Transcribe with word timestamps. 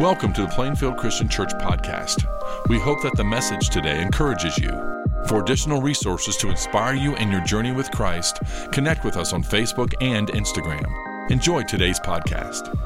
Welcome 0.00 0.32
to 0.32 0.42
the 0.42 0.48
Plainfield 0.48 0.96
Christian 0.96 1.28
Church 1.28 1.52
podcast. 1.52 2.26
We 2.68 2.80
hope 2.80 3.00
that 3.02 3.16
the 3.16 3.22
message 3.22 3.70
today 3.70 4.02
encourages 4.02 4.58
you. 4.58 4.70
For 5.28 5.40
additional 5.40 5.80
resources 5.80 6.36
to 6.38 6.50
inspire 6.50 6.94
you 6.94 7.14
in 7.14 7.30
your 7.30 7.42
journey 7.42 7.70
with 7.70 7.92
Christ, 7.92 8.40
connect 8.72 9.04
with 9.04 9.16
us 9.16 9.32
on 9.32 9.44
Facebook 9.44 9.94
and 10.00 10.26
Instagram. 10.30 11.30
Enjoy 11.30 11.62
today's 11.62 12.00
podcast. 12.00 12.76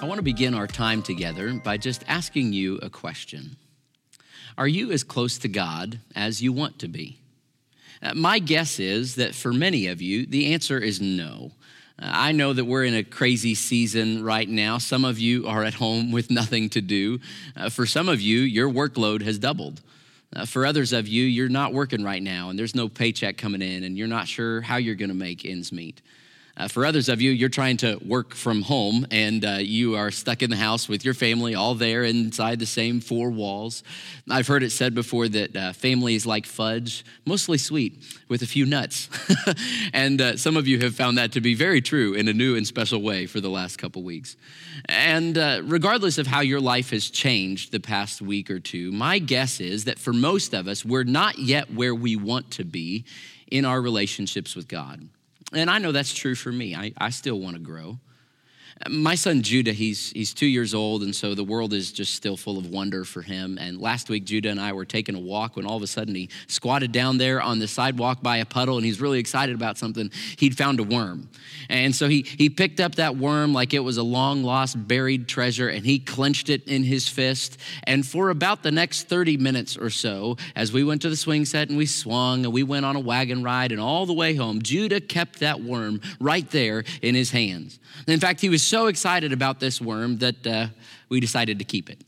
I 0.00 0.04
want 0.04 0.18
to 0.18 0.22
begin 0.22 0.54
our 0.54 0.68
time 0.68 1.02
together 1.02 1.52
by 1.54 1.78
just 1.78 2.04
asking 2.06 2.52
you 2.52 2.76
a 2.76 2.88
question. 2.88 3.56
Are 4.56 4.68
you 4.68 4.92
as 4.92 5.02
close 5.02 5.38
to 5.38 5.48
God 5.48 5.98
as 6.14 6.42
you 6.42 6.52
want 6.52 6.78
to 6.80 6.88
be? 6.88 7.18
Uh, 8.02 8.14
my 8.14 8.38
guess 8.38 8.78
is 8.78 9.14
that 9.14 9.34
for 9.34 9.52
many 9.52 9.86
of 9.86 10.02
you, 10.02 10.26
the 10.26 10.52
answer 10.52 10.78
is 10.78 11.00
no. 11.00 11.52
Uh, 11.98 12.10
I 12.12 12.32
know 12.32 12.52
that 12.52 12.64
we're 12.64 12.84
in 12.84 12.94
a 12.94 13.04
crazy 13.04 13.54
season 13.54 14.24
right 14.24 14.48
now. 14.48 14.78
Some 14.78 15.04
of 15.04 15.18
you 15.18 15.46
are 15.46 15.62
at 15.62 15.74
home 15.74 16.10
with 16.10 16.30
nothing 16.30 16.68
to 16.70 16.80
do. 16.80 17.20
Uh, 17.56 17.70
for 17.70 17.86
some 17.86 18.08
of 18.08 18.20
you, 18.20 18.40
your 18.40 18.68
workload 18.68 19.22
has 19.22 19.38
doubled. 19.38 19.80
For 20.46 20.64
others 20.64 20.94
of 20.94 21.06
you, 21.06 21.24
you're 21.24 21.50
not 21.50 21.74
working 21.74 22.02
right 22.02 22.22
now 22.22 22.48
and 22.48 22.58
there's 22.58 22.74
no 22.74 22.88
paycheck 22.88 23.36
coming 23.36 23.60
in 23.60 23.84
and 23.84 23.98
you're 23.98 24.08
not 24.08 24.26
sure 24.26 24.62
how 24.62 24.76
you're 24.76 24.94
going 24.94 25.10
to 25.10 25.14
make 25.14 25.44
ends 25.44 25.72
meet. 25.72 26.00
Uh, 26.54 26.68
for 26.68 26.84
others 26.84 27.08
of 27.08 27.22
you, 27.22 27.30
you're 27.30 27.48
trying 27.48 27.78
to 27.78 27.98
work 28.04 28.34
from 28.34 28.60
home 28.60 29.06
and 29.10 29.42
uh, 29.44 29.56
you 29.58 29.96
are 29.96 30.10
stuck 30.10 30.42
in 30.42 30.50
the 30.50 30.56
house 30.56 30.86
with 30.86 31.02
your 31.02 31.14
family, 31.14 31.54
all 31.54 31.74
there 31.74 32.04
inside 32.04 32.58
the 32.58 32.66
same 32.66 33.00
four 33.00 33.30
walls. 33.30 33.82
I've 34.28 34.46
heard 34.46 34.62
it 34.62 34.70
said 34.70 34.94
before 34.94 35.28
that 35.28 35.56
uh, 35.56 35.72
family 35.72 36.14
is 36.14 36.26
like 36.26 36.44
fudge, 36.44 37.06
mostly 37.24 37.56
sweet, 37.56 38.04
with 38.28 38.42
a 38.42 38.46
few 38.46 38.66
nuts. 38.66 39.08
and 39.94 40.20
uh, 40.20 40.36
some 40.36 40.58
of 40.58 40.68
you 40.68 40.80
have 40.80 40.94
found 40.94 41.16
that 41.16 41.32
to 41.32 41.40
be 41.40 41.54
very 41.54 41.80
true 41.80 42.12
in 42.12 42.28
a 42.28 42.34
new 42.34 42.54
and 42.54 42.66
special 42.66 43.00
way 43.00 43.24
for 43.26 43.40
the 43.40 43.50
last 43.50 43.78
couple 43.78 44.02
weeks. 44.02 44.36
And 44.86 45.38
uh, 45.38 45.62
regardless 45.64 46.18
of 46.18 46.26
how 46.26 46.40
your 46.40 46.60
life 46.60 46.90
has 46.90 47.08
changed 47.08 47.72
the 47.72 47.80
past 47.80 48.20
week 48.20 48.50
or 48.50 48.60
two, 48.60 48.92
my 48.92 49.18
guess 49.18 49.58
is 49.58 49.84
that 49.84 49.98
for 49.98 50.12
most 50.12 50.52
of 50.52 50.68
us, 50.68 50.84
we're 50.84 51.04
not 51.04 51.38
yet 51.38 51.72
where 51.72 51.94
we 51.94 52.14
want 52.14 52.50
to 52.52 52.64
be 52.64 53.06
in 53.50 53.64
our 53.64 53.80
relationships 53.80 54.54
with 54.54 54.68
God. 54.68 55.08
And 55.54 55.70
I 55.70 55.78
know 55.78 55.92
that's 55.92 56.14
true 56.14 56.34
for 56.34 56.50
me. 56.50 56.74
I, 56.74 56.92
I 56.96 57.10
still 57.10 57.38
want 57.38 57.56
to 57.56 57.62
grow. 57.62 57.98
My 58.88 59.14
son 59.14 59.42
Judah, 59.42 59.72
he's, 59.72 60.10
he's 60.10 60.34
two 60.34 60.46
years 60.46 60.74
old, 60.74 61.02
and 61.02 61.14
so 61.14 61.34
the 61.34 61.44
world 61.44 61.72
is 61.72 61.92
just 61.92 62.14
still 62.14 62.36
full 62.36 62.58
of 62.58 62.66
wonder 62.66 63.04
for 63.04 63.22
him. 63.22 63.56
And 63.58 63.80
last 63.80 64.08
week, 64.08 64.24
Judah 64.24 64.48
and 64.48 64.60
I 64.60 64.72
were 64.72 64.84
taking 64.84 65.14
a 65.14 65.20
walk 65.20 65.54
when 65.54 65.66
all 65.66 65.76
of 65.76 65.82
a 65.84 65.86
sudden 65.86 66.16
he 66.16 66.30
squatted 66.48 66.90
down 66.90 67.18
there 67.18 67.40
on 67.40 67.60
the 67.60 67.68
sidewalk 67.68 68.22
by 68.22 68.38
a 68.38 68.44
puddle, 68.44 68.76
and 68.78 68.84
he's 68.84 69.00
really 69.00 69.20
excited 69.20 69.54
about 69.54 69.78
something. 69.78 70.10
He'd 70.36 70.56
found 70.56 70.80
a 70.80 70.82
worm. 70.82 71.28
And 71.68 71.94
so 71.94 72.08
he, 72.08 72.22
he 72.22 72.50
picked 72.50 72.80
up 72.80 72.96
that 72.96 73.16
worm 73.16 73.52
like 73.52 73.72
it 73.72 73.80
was 73.80 73.98
a 73.98 74.02
long 74.02 74.42
lost 74.42 74.88
buried 74.88 75.28
treasure, 75.28 75.68
and 75.68 75.86
he 75.86 76.00
clenched 76.00 76.48
it 76.48 76.66
in 76.66 76.82
his 76.82 77.08
fist. 77.08 77.58
And 77.84 78.04
for 78.04 78.30
about 78.30 78.64
the 78.64 78.72
next 78.72 79.08
30 79.08 79.36
minutes 79.36 79.76
or 79.76 79.90
so, 79.90 80.38
as 80.56 80.72
we 80.72 80.82
went 80.82 81.02
to 81.02 81.08
the 81.08 81.16
swing 81.16 81.44
set 81.44 81.68
and 81.68 81.78
we 81.78 81.86
swung, 81.86 82.44
and 82.44 82.52
we 82.52 82.64
went 82.64 82.84
on 82.84 82.96
a 82.96 83.00
wagon 83.00 83.44
ride, 83.44 83.70
and 83.70 83.80
all 83.80 84.06
the 84.06 84.12
way 84.12 84.34
home, 84.34 84.60
Judah 84.60 85.00
kept 85.00 85.38
that 85.38 85.60
worm 85.60 86.00
right 86.18 86.50
there 86.50 86.82
in 87.00 87.14
his 87.14 87.30
hands. 87.30 87.78
In 88.08 88.18
fact, 88.18 88.40
he 88.40 88.48
was 88.48 88.71
so 88.72 88.86
excited 88.86 89.34
about 89.34 89.60
this 89.60 89.82
worm 89.82 90.16
that 90.16 90.46
uh, 90.46 90.66
we 91.10 91.20
decided 91.20 91.58
to 91.58 91.64
keep 91.64 91.90
it. 91.90 92.00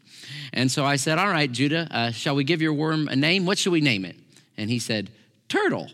And 0.54 0.72
so 0.72 0.82
I 0.82 0.96
said, 0.96 1.18
All 1.18 1.28
right, 1.28 1.52
Judah, 1.52 1.86
uh, 1.90 2.10
shall 2.10 2.34
we 2.34 2.42
give 2.42 2.62
your 2.62 2.72
worm 2.72 3.06
a 3.06 3.14
name? 3.14 3.44
What 3.44 3.58
should 3.58 3.72
we 3.74 3.82
name 3.82 4.06
it? 4.06 4.16
And 4.56 4.70
he 4.70 4.78
said, 4.78 5.10
Turtle. 5.50 5.90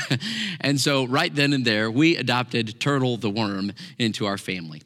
and 0.60 0.78
so, 0.78 1.06
right 1.06 1.34
then 1.34 1.54
and 1.54 1.64
there, 1.64 1.90
we 1.90 2.18
adopted 2.18 2.78
Turtle 2.78 3.16
the 3.16 3.30
worm 3.30 3.72
into 3.98 4.26
our 4.26 4.36
family. 4.36 4.82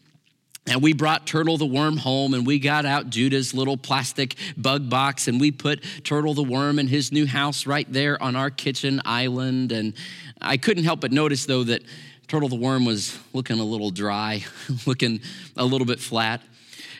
And 0.68 0.80
we 0.80 0.92
brought 0.92 1.26
Turtle 1.26 1.58
the 1.58 1.66
worm 1.66 1.96
home 1.96 2.32
and 2.32 2.46
we 2.46 2.60
got 2.60 2.86
out 2.86 3.10
Judah's 3.10 3.52
little 3.52 3.76
plastic 3.76 4.36
bug 4.56 4.88
box 4.88 5.26
and 5.26 5.40
we 5.40 5.50
put 5.50 5.82
Turtle 6.04 6.34
the 6.34 6.44
worm 6.44 6.78
in 6.78 6.86
his 6.86 7.10
new 7.10 7.26
house 7.26 7.66
right 7.66 7.92
there 7.92 8.20
on 8.22 8.36
our 8.36 8.50
kitchen 8.50 9.02
island. 9.04 9.72
And 9.72 9.94
I 10.40 10.56
couldn't 10.56 10.84
help 10.84 11.00
but 11.00 11.10
notice, 11.10 11.46
though, 11.46 11.64
that 11.64 11.82
Turtle 12.28 12.48
the 12.48 12.56
worm 12.56 12.84
was 12.84 13.16
looking 13.32 13.60
a 13.60 13.64
little 13.64 13.90
dry, 13.90 14.44
looking 14.86 15.20
a 15.56 15.64
little 15.64 15.86
bit 15.86 16.00
flat. 16.00 16.42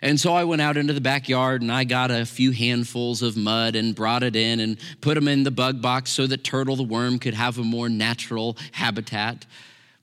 And 0.03 0.21
so 0.21 0.35
I 0.35 0.45
went 0.45 0.63
out 0.63 0.77
into 0.77 0.93
the 0.93 1.01
backyard 1.01 1.63
and 1.63 1.73
I 1.73 1.85
got 1.85 2.11
a 2.11 2.25
few 2.25 2.53
handfuls 2.53 3.23
of 3.23 3.37
mud 3.37 3.75
and 3.75 3.95
brought 3.95 4.23
it 4.23 4.37
in 4.37 4.61
and 4.61 4.79
put 5.01 5.15
them 5.15 5.27
in 5.27 5.43
the 5.43 5.51
bug 5.51 5.83
box 5.83 6.11
so 6.11 6.27
that 6.27 6.45
Turtle 6.45 6.77
the 6.77 6.83
worm 6.83 7.19
could 7.19 7.35
have 7.35 7.59
a 7.59 7.65
more 7.65 7.89
natural 7.89 8.57
habitat. 8.73 9.47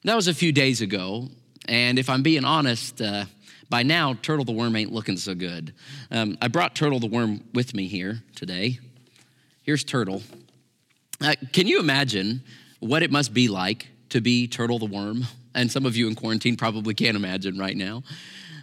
That 0.04 0.16
was 0.16 0.28
a 0.28 0.34
few 0.34 0.52
days 0.52 0.82
ago. 0.82 1.30
And 1.68 1.98
if 1.98 2.10
I'm 2.10 2.24
being 2.24 2.44
honest, 2.44 3.02
uh, 3.02 3.26
by 3.70 3.84
now, 3.84 4.16
Turtle 4.16 4.44
the 4.44 4.52
worm 4.52 4.76
ain't 4.76 4.92
looking 4.92 5.16
so 5.16 5.34
good. 5.34 5.74
Um, 6.12 6.38
I 6.42 6.50
brought 6.50 6.76
Turtle 6.76 7.00
the 7.00 7.08
worm 7.08 7.42
with 7.54 7.74
me 7.74 7.88
here 7.88 8.22
today. 8.36 8.80
Here's 9.62 9.86
Turtle. 9.86 10.22
Uh, 11.22 11.36
can 11.54 11.68
you 11.68 11.80
imagine 11.80 12.44
what 12.80 13.04
it 13.04 13.12
must 13.12 13.34
be 13.34 13.48
like 13.48 13.88
to 14.14 14.22
be 14.22 14.48
Turtle 14.48 14.80
the 14.80 14.86
Worm. 14.86 15.26
And 15.54 15.72
some 15.72 15.86
of 15.86 15.96
you 15.96 16.08
in 16.08 16.16
quarantine 16.16 16.56
probably 16.56 16.94
can't 16.94 17.18
imagine 17.18 17.58
right 17.58 17.76
now. 17.76 18.04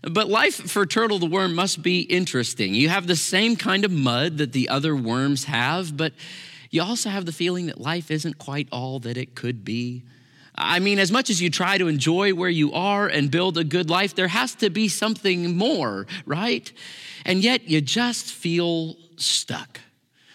But 0.03 0.29
life 0.29 0.55
for 0.55 0.87
Turtle 0.87 1.19
the 1.19 1.27
Worm 1.27 1.55
must 1.55 1.83
be 1.83 2.01
interesting. 2.01 2.75
You 2.75 2.89
have 2.89 3.07
the 3.07 3.17
same 3.17 3.57
kind 3.57 3.85
of 3.85 3.91
mud 3.91 4.39
that 4.39 4.53
the 4.53 4.69
other 4.69 4.97
worms 4.97 5.45
have, 5.45 5.97
but 5.97 6.13
you 6.71 6.83
also 6.83 7.11
have 7.11 7.27
the 7.27 7.33
feeling 7.33 7.67
that 7.67 7.81
life 7.81 8.11
isn't 8.11 8.39
quite 8.39 8.69
all 8.71 9.01
that 9.01 9.17
it 9.17 9.35
could 9.35 9.65
be. 9.65 10.05
I 10.55 10.79
mean, 10.79 10.99
as 10.99 11.11
much 11.11 11.31
as 11.31 11.43
you 11.43 11.51
try 11.51 11.79
to 11.79 11.89
enjoy 11.89 12.33
where 12.33 12.51
you 12.51 12.73
are 12.73 13.09
and 13.09 13.31
build 13.31 13.59
a 13.59 13.65
good 13.65 13.91
life, 13.91 14.15
there 14.15 14.29
has 14.29 14.55
to 14.57 14.71
be 14.71 14.89
something 14.89 15.57
more, 15.57 16.07
right? 16.27 16.73
And 17.25 17.43
yet 17.43 17.69
you 17.69 17.81
just 17.81 18.33
feel 18.33 18.97
stuck 19.17 19.81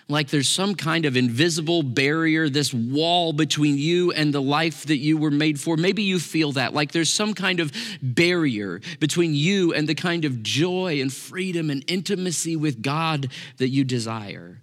like 0.08 0.30
there's 0.30 0.50
some 0.50 0.76
kind 0.76 1.06
of 1.06 1.18
invisible 1.18 1.82
barrier, 1.82 2.48
this 2.48 2.74
wall 2.74 3.34
between 3.34 3.78
you 3.78 4.12
and 4.12 4.34
the 4.34 4.42
life 4.42 4.86
that 4.86 4.98
you 4.98 5.18
were 5.18 5.32
made 5.32 5.60
for. 5.60 5.78
Maybe 5.78 6.04
you 6.04 6.20
feel 6.20 6.52
that, 6.54 6.74
like 6.74 6.92
there's 6.92 7.12
some 7.12 7.34
kind 7.34 7.60
of 7.60 7.72
barrier 8.02 8.82
between 9.00 9.34
you 9.34 9.74
and 9.74 9.90
the 9.90 9.96
kind 9.96 10.24
of 10.26 10.44
joy 10.44 11.02
and 11.02 11.12
freedom 11.12 11.72
and 11.72 11.84
intimacy 11.88 12.56
with 12.56 12.84
God 12.84 13.32
that 13.58 13.70
you 13.70 13.84
desire. 13.84 14.62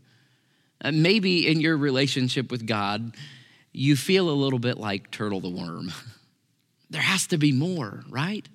Uh, 0.80 0.92
maybe 0.92 1.48
in 1.48 1.60
your 1.60 1.76
relationship 1.76 2.50
with 2.50 2.64
God, 2.64 3.16
you 3.72 3.96
feel 3.96 4.30
a 4.30 4.32
little 4.32 4.60
bit 4.60 4.78
like 4.78 5.10
Turtle 5.10 5.40
the 5.40 5.50
Worm. 5.50 5.92
there 6.90 7.02
has 7.02 7.26
to 7.28 7.38
be 7.38 7.50
more, 7.50 8.04
right? 8.08 8.48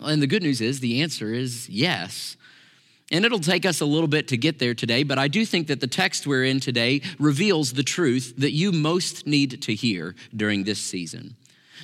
And 0.00 0.22
the 0.22 0.26
good 0.28 0.42
news 0.42 0.60
is 0.60 0.78
the 0.78 1.02
answer 1.02 1.34
is 1.34 1.68
yes. 1.68 2.36
And 3.12 3.26
it'll 3.26 3.38
take 3.38 3.66
us 3.66 3.82
a 3.82 3.86
little 3.86 4.08
bit 4.08 4.26
to 4.28 4.38
get 4.38 4.58
there 4.58 4.74
today, 4.74 5.02
but 5.02 5.18
I 5.18 5.28
do 5.28 5.44
think 5.44 5.66
that 5.68 5.80
the 5.80 5.86
text 5.86 6.26
we're 6.26 6.44
in 6.44 6.60
today 6.60 7.02
reveals 7.18 7.74
the 7.74 7.82
truth 7.82 8.34
that 8.38 8.52
you 8.52 8.72
most 8.72 9.26
need 9.26 9.62
to 9.62 9.74
hear 9.74 10.14
during 10.34 10.64
this 10.64 10.80
season. 10.80 11.36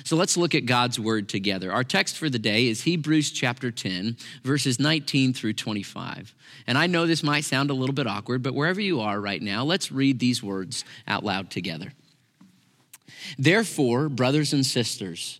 So 0.03 0.15
let's 0.15 0.37
look 0.37 0.55
at 0.55 0.65
God's 0.65 0.99
word 0.99 1.29
together. 1.29 1.71
Our 1.71 1.83
text 1.83 2.17
for 2.17 2.29
the 2.29 2.39
day 2.39 2.67
is 2.67 2.81
Hebrews 2.81 3.31
chapter 3.31 3.69
10, 3.69 4.17
verses 4.43 4.79
19 4.79 5.33
through 5.33 5.53
25. 5.53 6.33
And 6.67 6.77
I 6.77 6.87
know 6.87 7.05
this 7.05 7.21
might 7.21 7.43
sound 7.43 7.69
a 7.69 7.73
little 7.73 7.93
bit 7.93 8.07
awkward, 8.07 8.41
but 8.41 8.55
wherever 8.55 8.81
you 8.81 9.01
are 9.01 9.19
right 9.19 9.41
now, 9.41 9.63
let's 9.63 9.91
read 9.91 10.19
these 10.19 10.41
words 10.41 10.83
out 11.07 11.23
loud 11.23 11.51
together. 11.51 11.93
Therefore, 13.37 14.09
brothers 14.09 14.53
and 14.53 14.65
sisters, 14.65 15.39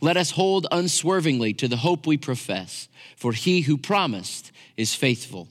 Let 0.00 0.16
us 0.16 0.32
hold 0.32 0.66
unswervingly 0.70 1.54
to 1.54 1.68
the 1.68 1.78
hope 1.78 2.06
we 2.06 2.16
profess, 2.16 2.88
for 3.16 3.32
he 3.32 3.62
who 3.62 3.76
promised 3.76 4.52
is 4.76 4.94
faithful. 4.94 5.48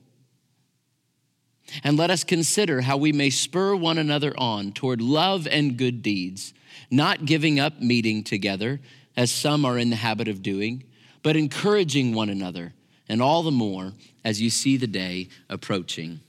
And 1.83 1.97
let 1.97 2.09
us 2.09 2.23
consider 2.23 2.81
how 2.81 2.97
we 2.97 3.11
may 3.11 3.29
spur 3.29 3.75
one 3.75 3.97
another 3.97 4.33
on 4.37 4.71
toward 4.71 5.01
love 5.01 5.47
and 5.47 5.77
good 5.77 6.01
deeds, 6.01 6.53
not 6.89 7.25
giving 7.25 7.59
up 7.59 7.79
meeting 7.79 8.23
together, 8.23 8.79
as 9.15 9.31
some 9.31 9.65
are 9.65 9.77
in 9.77 9.89
the 9.89 9.95
habit 9.95 10.27
of 10.27 10.41
doing, 10.41 10.83
but 11.21 11.35
encouraging 11.35 12.13
one 12.13 12.29
another, 12.29 12.73
and 13.07 13.21
all 13.21 13.43
the 13.43 13.51
more 13.51 13.93
as 14.23 14.41
you 14.41 14.49
see 14.49 14.77
the 14.77 14.87
day 14.87 15.27
approaching. 15.49 16.21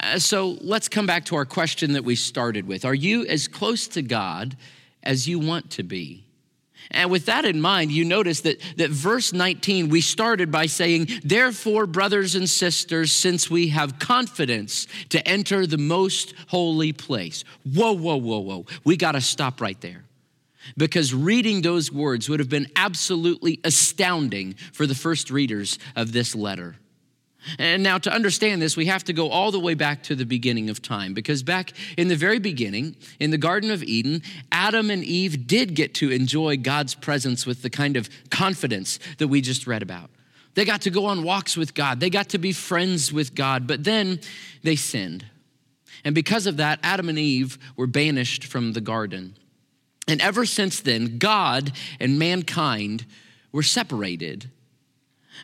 Uh, 0.00 0.18
so 0.18 0.56
let's 0.60 0.88
come 0.88 1.06
back 1.06 1.24
to 1.26 1.36
our 1.36 1.44
question 1.44 1.92
that 1.92 2.04
we 2.04 2.14
started 2.14 2.66
with 2.66 2.84
Are 2.84 2.94
you 2.94 3.26
as 3.26 3.48
close 3.48 3.88
to 3.88 4.02
God 4.02 4.56
as 5.02 5.28
you 5.28 5.38
want 5.38 5.70
to 5.72 5.82
be? 5.82 6.24
And 6.92 7.10
with 7.10 7.26
that 7.26 7.44
in 7.44 7.60
mind, 7.60 7.92
you 7.92 8.04
notice 8.04 8.40
that, 8.40 8.60
that 8.76 8.90
verse 8.90 9.32
19, 9.32 9.88
we 9.88 10.00
started 10.00 10.50
by 10.50 10.66
saying, 10.66 11.08
Therefore, 11.22 11.86
brothers 11.86 12.34
and 12.34 12.48
sisters, 12.48 13.12
since 13.12 13.48
we 13.48 13.68
have 13.68 13.98
confidence 13.98 14.88
to 15.10 15.26
enter 15.26 15.66
the 15.66 15.78
most 15.78 16.34
holy 16.48 16.92
place. 16.92 17.44
Whoa, 17.64 17.92
whoa, 17.92 18.16
whoa, 18.16 18.40
whoa. 18.40 18.66
We 18.84 18.96
got 18.96 19.12
to 19.12 19.20
stop 19.20 19.60
right 19.60 19.80
there. 19.80 20.04
Because 20.76 21.14
reading 21.14 21.62
those 21.62 21.90
words 21.92 22.28
would 22.28 22.40
have 22.40 22.50
been 22.50 22.68
absolutely 22.76 23.60
astounding 23.64 24.54
for 24.72 24.86
the 24.86 24.94
first 24.94 25.30
readers 25.30 25.78
of 25.96 26.12
this 26.12 26.34
letter. 26.34 26.76
And 27.58 27.82
now, 27.82 27.98
to 27.98 28.12
understand 28.12 28.60
this, 28.60 28.76
we 28.76 28.86
have 28.86 29.04
to 29.04 29.12
go 29.12 29.30
all 29.30 29.50
the 29.50 29.60
way 29.60 29.74
back 29.74 30.02
to 30.04 30.14
the 30.14 30.26
beginning 30.26 30.68
of 30.68 30.82
time, 30.82 31.14
because 31.14 31.42
back 31.42 31.72
in 31.96 32.08
the 32.08 32.16
very 32.16 32.38
beginning, 32.38 32.96
in 33.18 33.30
the 33.30 33.38
Garden 33.38 33.70
of 33.70 33.82
Eden, 33.82 34.22
Adam 34.52 34.90
and 34.90 35.02
Eve 35.02 35.46
did 35.46 35.74
get 35.74 35.94
to 35.94 36.10
enjoy 36.10 36.56
God's 36.56 36.94
presence 36.94 37.46
with 37.46 37.62
the 37.62 37.70
kind 37.70 37.96
of 37.96 38.10
confidence 38.30 38.98
that 39.18 39.28
we 39.28 39.40
just 39.40 39.66
read 39.66 39.82
about. 39.82 40.10
They 40.54 40.64
got 40.64 40.82
to 40.82 40.90
go 40.90 41.06
on 41.06 41.22
walks 41.22 41.56
with 41.56 41.74
God, 41.74 42.00
they 42.00 42.10
got 42.10 42.28
to 42.30 42.38
be 42.38 42.52
friends 42.52 43.12
with 43.12 43.34
God, 43.34 43.66
but 43.66 43.84
then 43.84 44.20
they 44.62 44.76
sinned. 44.76 45.24
And 46.04 46.14
because 46.14 46.46
of 46.46 46.58
that, 46.58 46.78
Adam 46.82 47.08
and 47.08 47.18
Eve 47.18 47.58
were 47.76 47.86
banished 47.86 48.44
from 48.44 48.72
the 48.72 48.80
garden. 48.80 49.36
And 50.08 50.20
ever 50.20 50.44
since 50.44 50.80
then, 50.80 51.18
God 51.18 51.72
and 52.00 52.18
mankind 52.18 53.06
were 53.52 53.62
separated 53.62 54.50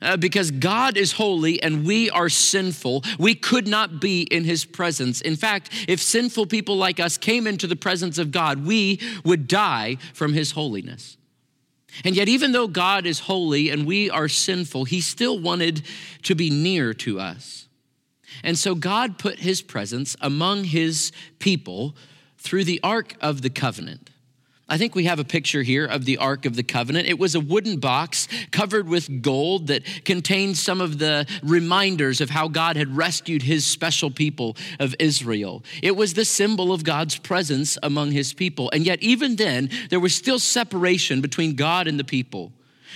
uh, 0.03 0.17
because 0.17 0.51
God 0.51 0.97
is 0.97 1.13
holy 1.13 1.63
and 1.63 1.87
we 1.87 2.11
are 2.11 2.29
sinful. 2.29 3.05
We 3.19 3.35
could 3.35 3.67
not 3.67 4.01
be 4.01 4.23
in 4.23 4.45
his 4.45 4.65
presence. 4.65 5.21
In 5.21 5.37
fact, 5.37 5.71
if 5.89 6.01
sinful 6.01 6.47
people 6.47 6.77
like 6.77 7.01
us 7.01 7.17
came 7.17 7.47
into 7.47 7.67
the 7.67 7.77
presence 7.77 8.19
of 8.19 8.31
God, 8.31 8.67
we 8.67 9.01
would 9.25 9.49
die 9.49 9.97
from 10.15 10.33
his 10.33 10.53
holiness. 10.53 11.17
And 12.05 12.15
yet, 12.15 12.29
even 12.29 12.53
though 12.53 12.69
God 12.69 13.07
is 13.07 13.21
holy 13.21 13.71
and 13.71 13.87
we 13.87 14.11
are 14.11 14.29
sinful, 14.29 14.85
he 14.85 15.01
still 15.01 15.39
wanted 15.39 15.83
to 16.25 16.35
be 16.35 16.51
near 16.51 16.93
to 16.95 17.19
us. 17.19 17.69
And 18.43 18.59
so, 18.59 18.75
God 18.75 19.19
put 19.19 19.39
his 19.39 19.63
presence 19.63 20.15
among 20.21 20.65
his 20.65 21.11
people 21.39 21.97
through 22.37 22.65
the 22.65 22.81
Ark 22.83 23.15
of 23.21 23.43
the 23.43 23.51
Covenant. 23.51 24.11
I 24.69 24.79
think 24.79 24.97
we 24.97 25.05
have 25.05 25.21
a 25.21 25.25
picture 25.25 25.63
here 25.63 25.87
of 25.87 26.07
the 26.07 26.19
Ark 26.19 26.45
of 26.45 26.57
the 26.57 26.65
Covenant. 26.65 27.07
It 27.07 27.21
was 27.21 27.37
a 27.37 27.41
wooden 27.41 27.79
box 27.79 28.27
covered 28.51 28.89
with 28.89 29.23
gold 29.23 29.69
that 29.69 29.85
contained 30.05 30.57
some 30.57 30.81
of 30.81 30.99
the 30.99 31.25
reminders 31.45 32.21
of 32.21 32.31
how 32.31 32.49
God 32.49 32.77
had 32.77 32.97
rescued 32.97 33.43
his 33.43 33.65
special 33.65 34.11
people 34.11 34.57
of 34.81 34.97
Israel. 34.99 35.63
It 35.85 35.95
was 35.95 36.15
the 36.15 36.25
symbol 36.25 36.73
of 36.73 36.83
God's 36.83 37.17
presence 37.17 37.79
among 37.81 38.11
his 38.11 38.33
people. 38.33 38.69
And 38.73 38.85
yet, 38.85 39.01
even 39.05 39.37
then, 39.37 39.71
there 39.89 40.01
was 40.01 40.17
still 40.17 40.41
separation 40.41 41.21
between 41.21 41.55
God 41.55 41.87
and 41.87 41.97
the 41.97 42.05
people 42.05 42.51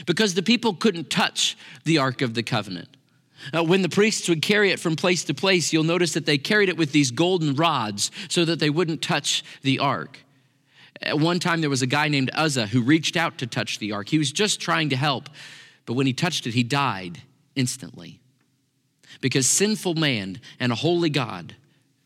because 0.07 0.35
the 0.35 0.43
people 0.43 0.75
couldn't 0.75 1.09
touch 1.09 1.57
the 1.85 1.99
Ark 1.99 2.21
of 2.21 2.35
the 2.35 2.43
Covenant. 2.43 2.89
Uh, 3.55 3.63
when 3.63 3.83
the 3.83 3.89
priests 3.89 4.29
would 4.29 4.43
carry 4.43 4.73
it 4.73 4.81
from 4.81 4.97
place 4.97 5.23
to 5.25 5.35
place, 5.35 5.73
you'll 5.73 5.85
notice 5.85 6.15
that 6.15 6.27
they 6.27 6.37
carried 6.37 6.69
it 6.69 6.77
with 6.77 6.91
these 6.91 7.13
golden 7.13 7.55
rods 7.55 8.11
so 8.29 8.45
that 8.45 8.59
they 8.59 8.71
wouldn't 8.71 9.03
touch 9.03 9.45
the 9.63 9.79
ark. 9.79 10.19
At 11.03 11.19
one 11.19 11.39
time, 11.41 11.61
there 11.61 11.71
was 11.71 11.83
a 11.83 11.87
guy 11.87 12.09
named 12.09 12.31
Uzzah 12.35 12.67
who 12.67 12.83
reached 12.83 13.17
out 13.17 13.39
to 13.39 13.47
touch 13.47 13.79
the 13.79 13.93
ark. 13.93 14.09
He 14.09 14.19
was 14.19 14.33
just 14.33 14.61
trying 14.61 14.91
to 14.91 14.97
help, 14.97 15.29
but 15.87 15.95
when 15.95 16.07
he 16.07 16.13
touched 16.13 16.47
it, 16.47 16.55
he 16.55 16.63
died 16.63 17.23
instantly. 17.55 18.21
Because 19.21 19.49
sinful 19.49 19.95
man 19.95 20.41
and 20.59 20.73
a 20.73 20.77
holy 20.77 21.11
God 21.11 21.57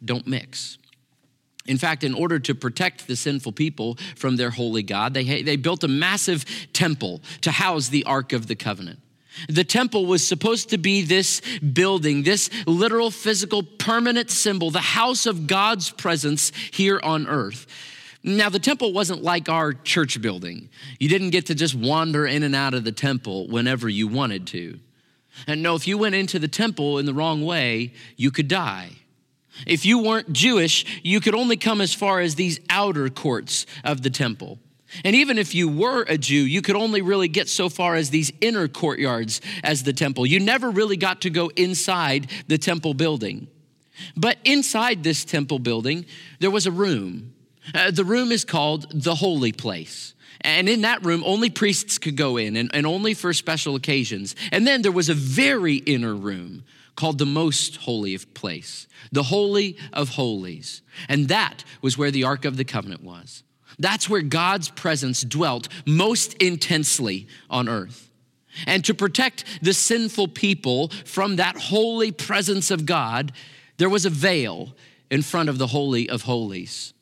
don't 0.05 0.27
mix. 0.27 0.79
In 1.67 1.79
fact, 1.79 2.05
in 2.05 2.15
order 2.15 2.39
to 2.39 2.55
protect 2.55 3.07
the 3.07 3.17
sinful 3.17 3.53
people 3.53 3.97
from 4.17 4.37
their 4.37 4.51
holy 4.51 4.83
God, 4.83 5.15
they, 5.15 5.43
they 5.43 5.57
built 5.57 5.83
a 5.83 5.89
massive 5.89 6.45
temple 6.73 7.23
to 7.41 7.51
house 7.51 7.89
the 7.89 8.05
Ark 8.05 8.33
of 8.33 8.47
the 8.47 8.55
Covenant. 8.55 9.01
The 9.49 9.65
temple 9.65 10.07
was 10.07 10.27
supposed 10.27 10.71
to 10.71 10.79
be 10.79 11.03
this 11.03 11.41
building, 11.59 12.23
this 12.23 12.51
literal, 12.67 13.11
physical, 13.11 13.63
permanent 13.63 14.31
symbol, 14.31 14.71
the 14.71 14.79
house 14.79 15.27
of 15.27 15.47
God's 15.47 15.91
presence 15.91 16.53
here 16.71 17.01
on 17.03 17.27
earth. 17.27 17.67
Now, 18.27 18.49
the 18.49 18.59
temple 18.59 18.95
wasn't 18.95 19.23
like 19.23 19.51
our 19.51 19.75
church 19.75 20.21
building. 20.23 20.71
You 20.99 21.11
didn't 21.11 21.31
get 21.31 21.47
to 21.47 21.55
just 21.55 21.75
wander 21.75 22.27
in 22.27 22.43
and 22.43 22.57
out 22.57 22.73
of 22.73 22.83
the 22.83 22.93
temple 22.93 23.49
whenever 23.49 23.87
you 23.87 24.09
wanted 24.09 24.47
to. 24.49 24.81
And 25.47 25.63
no, 25.63 25.75
if 25.75 25.87
you 25.87 25.99
went 25.99 26.15
into 26.15 26.39
the 26.39 26.49
temple 26.49 26.99
in 26.99 27.05
the 27.05 27.13
wrong 27.13 27.45
way, 27.45 27.93
you 28.17 28.31
could 28.31 28.49
die. 28.49 28.93
If 29.67 29.85
you 29.85 29.99
weren't 29.99 30.33
Jewish, 30.33 30.87
you 31.03 31.21
could 31.21 31.35
only 31.35 31.59
come 31.59 31.83
as 31.83 31.93
far 31.93 32.21
as 32.21 32.35
these 32.35 32.59
outer 32.71 33.11
courts 33.11 33.67
of 33.85 34.03
the 34.03 34.11
temple. 34.11 34.59
And 35.05 35.15
even 35.15 35.37
if 35.37 35.55
you 35.55 35.69
were 35.69 36.07
a 36.09 36.17
Jew, 36.17 36.35
you 36.35 36.63
could 36.63 36.77
only 36.77 37.03
really 37.03 37.29
get 37.29 37.51
so 37.51 37.69
far 37.69 37.95
as 37.95 38.09
these 38.09 38.33
inner 38.41 38.69
courtyards 38.69 39.43
as 39.63 39.83
the 39.83 39.93
temple. 39.93 40.25
You 40.25 40.41
never 40.41 40.71
really 40.71 40.97
got 40.97 41.21
to 41.23 41.31
go 41.31 41.51
inside 41.57 42.31
the 42.47 42.59
temple 42.59 42.95
building. 42.95 43.49
But 44.17 44.39
inside 44.45 45.05
this 45.05 45.27
temple 45.27 45.59
building, 45.59 46.07
there 46.39 46.51
was 46.51 46.67
a 46.67 46.73
room 46.73 47.34
uh, 47.73 47.91
the 47.91 48.05
room 48.05 48.33
is 48.33 48.45
called 48.45 48.87
the 48.91 49.15
holy 49.15 49.53
place. 49.53 50.15
And 50.41 50.69
in 50.69 50.83
that 50.83 51.05
room, 51.05 51.23
only 51.25 51.49
priests 51.49 51.99
could 51.99 52.17
go 52.17 52.37
in 52.37 52.57
and, 52.57 52.71
and 52.75 52.87
only 52.87 53.15
for 53.15 53.33
special 53.33 53.77
occasions. 53.77 54.37
And 54.53 54.67
then 54.67 54.83
there 54.83 54.93
was 54.93 55.09
a 55.09 55.15
very 55.15 55.77
inner 55.77 56.15
room 56.15 56.65
called 56.97 57.19
the 57.19 57.27
most 57.27 57.77
holy 57.77 58.15
of 58.15 58.33
place, 58.35 58.87
the 59.11 59.25
holy 59.25 59.77
of 59.93 60.11
holies. 60.11 60.83
And 61.09 61.29
that 61.29 61.65
was 61.81 61.97
where 61.97 62.11
the 62.11 62.25
Ark 62.25 62.45
of 62.45 62.57
the 62.57 62.65
Covenant 62.65 63.03
was. 63.03 63.43
That's 63.79 64.09
where 64.09 64.23
God's 64.23 64.69
presence 64.69 65.23
dwelt 65.23 65.69
most 65.87 66.35
intensely 66.35 67.27
on 67.51 67.69
earth. 67.69 68.11
And 68.67 68.85
to 68.85 68.95
protect 68.95 69.45
the 69.63 69.75
sinful 69.75 70.29
people 70.29 70.89
from 71.05 71.37
that 71.37 71.57
holy 71.57 72.13
presence 72.13 72.71
of 72.71 72.87
God, 72.87 73.33
there 73.79 73.89
was 73.89 74.07
a 74.07 74.11
veil 74.11 74.77
in 75.11 75.23
front 75.23 75.49
of 75.49 75.59
the 75.59 75.69
Holy 75.69 76.09
of 76.09 76.23
Holies. 76.23 76.95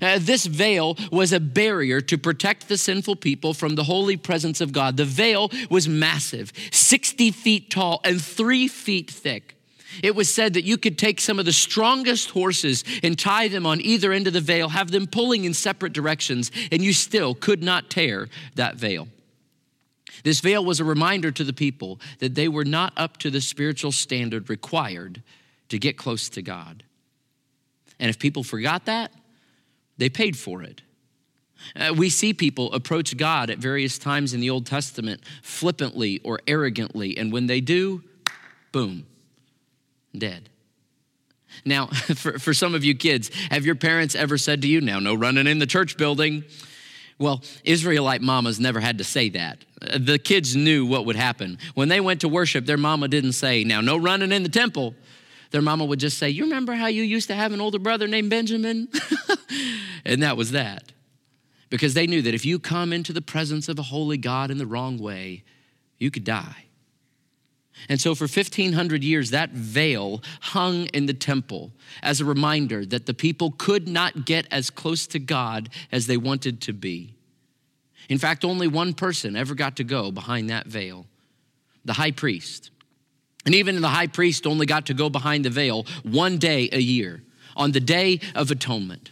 Uh, 0.00 0.18
this 0.20 0.46
veil 0.46 0.96
was 1.10 1.32
a 1.32 1.40
barrier 1.40 2.00
to 2.00 2.16
protect 2.16 2.68
the 2.68 2.78
sinful 2.78 3.16
people 3.16 3.54
from 3.54 3.74
the 3.74 3.84
holy 3.84 4.16
presence 4.16 4.60
of 4.60 4.72
God. 4.72 4.96
The 4.96 5.04
veil 5.04 5.50
was 5.70 5.88
massive, 5.88 6.52
60 6.70 7.30
feet 7.30 7.70
tall 7.70 8.00
and 8.04 8.20
three 8.20 8.68
feet 8.68 9.10
thick. 9.10 9.56
It 10.02 10.14
was 10.14 10.32
said 10.32 10.54
that 10.54 10.64
you 10.64 10.78
could 10.78 10.96
take 10.96 11.20
some 11.20 11.38
of 11.38 11.44
the 11.44 11.52
strongest 11.52 12.30
horses 12.30 12.84
and 13.02 13.18
tie 13.18 13.48
them 13.48 13.66
on 13.66 13.80
either 13.80 14.12
end 14.12 14.26
of 14.26 14.32
the 14.32 14.40
veil, 14.40 14.70
have 14.70 14.90
them 14.90 15.06
pulling 15.06 15.44
in 15.44 15.52
separate 15.52 15.92
directions, 15.92 16.50
and 16.70 16.82
you 16.82 16.92
still 16.92 17.34
could 17.34 17.62
not 17.62 17.90
tear 17.90 18.28
that 18.54 18.76
veil. 18.76 19.08
This 20.24 20.40
veil 20.40 20.64
was 20.64 20.80
a 20.80 20.84
reminder 20.84 21.30
to 21.32 21.44
the 21.44 21.52
people 21.52 22.00
that 22.20 22.34
they 22.34 22.48
were 22.48 22.64
not 22.64 22.92
up 22.96 23.18
to 23.18 23.30
the 23.30 23.40
spiritual 23.40 23.92
standard 23.92 24.48
required 24.48 25.22
to 25.68 25.78
get 25.78 25.96
close 25.96 26.28
to 26.30 26.42
God. 26.42 26.84
And 27.98 28.08
if 28.08 28.18
people 28.18 28.44
forgot 28.44 28.86
that, 28.86 29.12
they 30.02 30.08
paid 30.08 30.36
for 30.36 30.64
it. 30.64 30.82
Uh, 31.76 31.94
we 31.96 32.10
see 32.10 32.34
people 32.34 32.72
approach 32.72 33.16
God 33.16 33.50
at 33.50 33.58
various 33.58 33.98
times 33.98 34.34
in 34.34 34.40
the 34.40 34.50
Old 34.50 34.66
Testament 34.66 35.20
flippantly 35.44 36.18
or 36.24 36.40
arrogantly, 36.48 37.16
and 37.16 37.32
when 37.32 37.46
they 37.46 37.60
do, 37.60 38.02
boom, 38.72 39.06
dead. 40.12 40.48
Now, 41.64 41.86
for, 42.16 42.40
for 42.40 42.52
some 42.52 42.74
of 42.74 42.82
you 42.82 42.96
kids, 42.96 43.30
have 43.52 43.64
your 43.64 43.76
parents 43.76 44.16
ever 44.16 44.36
said 44.36 44.60
to 44.62 44.66
you, 44.66 44.80
now, 44.80 44.98
no 44.98 45.14
running 45.14 45.46
in 45.46 45.60
the 45.60 45.68
church 45.68 45.96
building? 45.96 46.42
Well, 47.20 47.40
Israelite 47.62 48.22
mamas 48.22 48.58
never 48.58 48.80
had 48.80 48.98
to 48.98 49.04
say 49.04 49.28
that. 49.28 49.64
Uh, 49.80 49.98
the 50.00 50.18
kids 50.18 50.56
knew 50.56 50.84
what 50.84 51.06
would 51.06 51.14
happen. 51.14 51.58
When 51.74 51.88
they 51.88 52.00
went 52.00 52.22
to 52.22 52.28
worship, 52.28 52.66
their 52.66 52.76
mama 52.76 53.06
didn't 53.06 53.34
say, 53.34 53.62
now, 53.62 53.80
no 53.80 53.96
running 53.96 54.32
in 54.32 54.42
the 54.42 54.48
temple 54.48 54.96
their 55.52 55.62
mama 55.62 55.84
would 55.84 56.00
just 56.00 56.18
say, 56.18 56.30
You 56.30 56.44
remember 56.44 56.72
how 56.72 56.86
you 56.86 57.02
used 57.02 57.28
to 57.28 57.34
have 57.34 57.52
an 57.52 57.60
older 57.60 57.78
brother 57.78 58.08
named 58.08 58.30
Benjamin? 58.30 58.88
and 60.04 60.22
that 60.22 60.36
was 60.36 60.52
that. 60.52 60.92
Because 61.70 61.94
they 61.94 62.06
knew 62.06 62.22
that 62.22 62.34
if 62.34 62.44
you 62.44 62.58
come 62.58 62.92
into 62.92 63.12
the 63.12 63.22
presence 63.22 63.68
of 63.68 63.78
a 63.78 63.82
holy 63.82 64.18
God 64.18 64.50
in 64.50 64.58
the 64.58 64.66
wrong 64.66 64.98
way, 64.98 65.42
you 65.98 66.10
could 66.10 66.24
die. 66.24 66.66
And 67.88 68.00
so, 68.00 68.14
for 68.14 68.24
1500 68.24 69.02
years, 69.02 69.30
that 69.30 69.50
veil 69.50 70.22
hung 70.40 70.86
in 70.86 71.06
the 71.06 71.14
temple 71.14 71.72
as 72.02 72.20
a 72.20 72.24
reminder 72.24 72.84
that 72.84 73.06
the 73.06 73.14
people 73.14 73.52
could 73.52 73.88
not 73.88 74.26
get 74.26 74.46
as 74.50 74.68
close 74.68 75.06
to 75.08 75.18
God 75.18 75.70
as 75.90 76.06
they 76.06 76.16
wanted 76.16 76.60
to 76.62 76.72
be. 76.72 77.14
In 78.08 78.18
fact, 78.18 78.44
only 78.44 78.68
one 78.68 78.92
person 78.92 79.36
ever 79.36 79.54
got 79.54 79.76
to 79.76 79.84
go 79.84 80.10
behind 80.10 80.50
that 80.50 80.66
veil 80.66 81.06
the 81.84 81.94
high 81.94 82.10
priest. 82.10 82.70
And 83.44 83.54
even 83.54 83.80
the 83.80 83.88
high 83.88 84.06
priest 84.06 84.46
only 84.46 84.66
got 84.66 84.86
to 84.86 84.94
go 84.94 85.10
behind 85.10 85.44
the 85.44 85.50
veil 85.50 85.86
one 86.02 86.38
day 86.38 86.68
a 86.72 86.78
year, 86.78 87.22
on 87.56 87.72
the 87.72 87.80
Day 87.80 88.20
of 88.34 88.50
Atonement. 88.50 89.10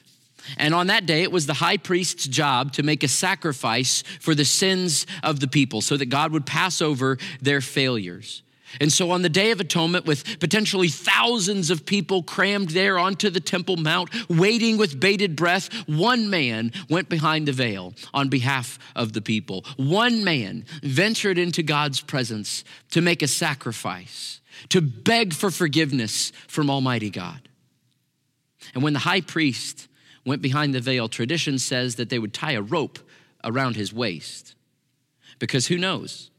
And 0.57 0.75
on 0.75 0.89
that 0.89 1.07
day, 1.07 1.23
it 1.23 1.33
was 1.33 1.47
the 1.47 1.55
high 1.55 1.77
priest's 1.77 2.27
job 2.27 2.73
to 2.73 2.83
make 2.83 3.03
a 3.03 3.09
sacrifice 3.09 4.03
for 4.21 4.35
the 4.35 4.45
sins 4.45 5.07
of 5.23 5.41
the 5.41 5.49
people 5.49 5.81
so 5.81 5.97
that 5.97 6.07
God 6.07 6.33
would 6.33 6.47
pass 6.47 6.81
over 6.83 7.19
their 7.41 7.61
failures. 7.61 8.43
And 8.79 8.93
so, 8.93 9.11
on 9.11 9.23
the 9.23 9.29
Day 9.29 9.51
of 9.51 9.59
Atonement, 9.59 10.07
with 10.07 10.39
potentially 10.39 10.89
thousands 10.89 11.71
of 11.71 11.85
people 11.85 12.23
crammed 12.23 12.71
there 12.71 12.99
onto 12.99 13.29
the 13.29 13.41
Temple 13.41 13.77
Mount, 13.77 14.11
waiting 14.29 14.77
with 14.77 15.01
bated 15.01 15.35
breath, 15.35 15.73
one 15.89 16.31
man 16.31 16.73
went 16.89 17.09
behind 17.09 17.49
the 17.49 17.53
veil 17.53 17.95
on 18.15 18.29
behalf 18.29 18.79
of 18.95 19.13
the 19.13 19.23
people. 19.23 19.65
One 19.77 20.23
man 20.23 20.67
ventured 20.83 21.37
into 21.37 21.65
God's 21.65 22.01
presence 22.01 22.63
to 22.93 23.01
make 23.01 23.23
a 23.23 23.29
sacrifice, 23.29 24.41
to 24.69 24.81
beg 24.81 25.35
for 25.35 25.51
forgiveness 25.51 26.31
from 26.47 26.71
Almighty 26.71 27.11
God. 27.11 27.49
And 28.75 28.85
when 28.85 28.93
the 28.93 29.01
high 29.01 29.23
priest 29.23 29.89
went 30.31 30.41
behind 30.41 30.75
the 30.75 30.81
veil, 30.81 31.09
tradition 31.09 31.59
says 31.59 31.97
that 31.97 32.09
they 32.09 32.19
would 32.19 32.33
tie 32.33 32.53
a 32.53 32.63
rope 32.63 33.01
around 33.45 33.77
his 33.77 33.93
waist. 33.93 34.55
Because 35.39 35.67
who 35.67 35.77
knows? 35.77 36.31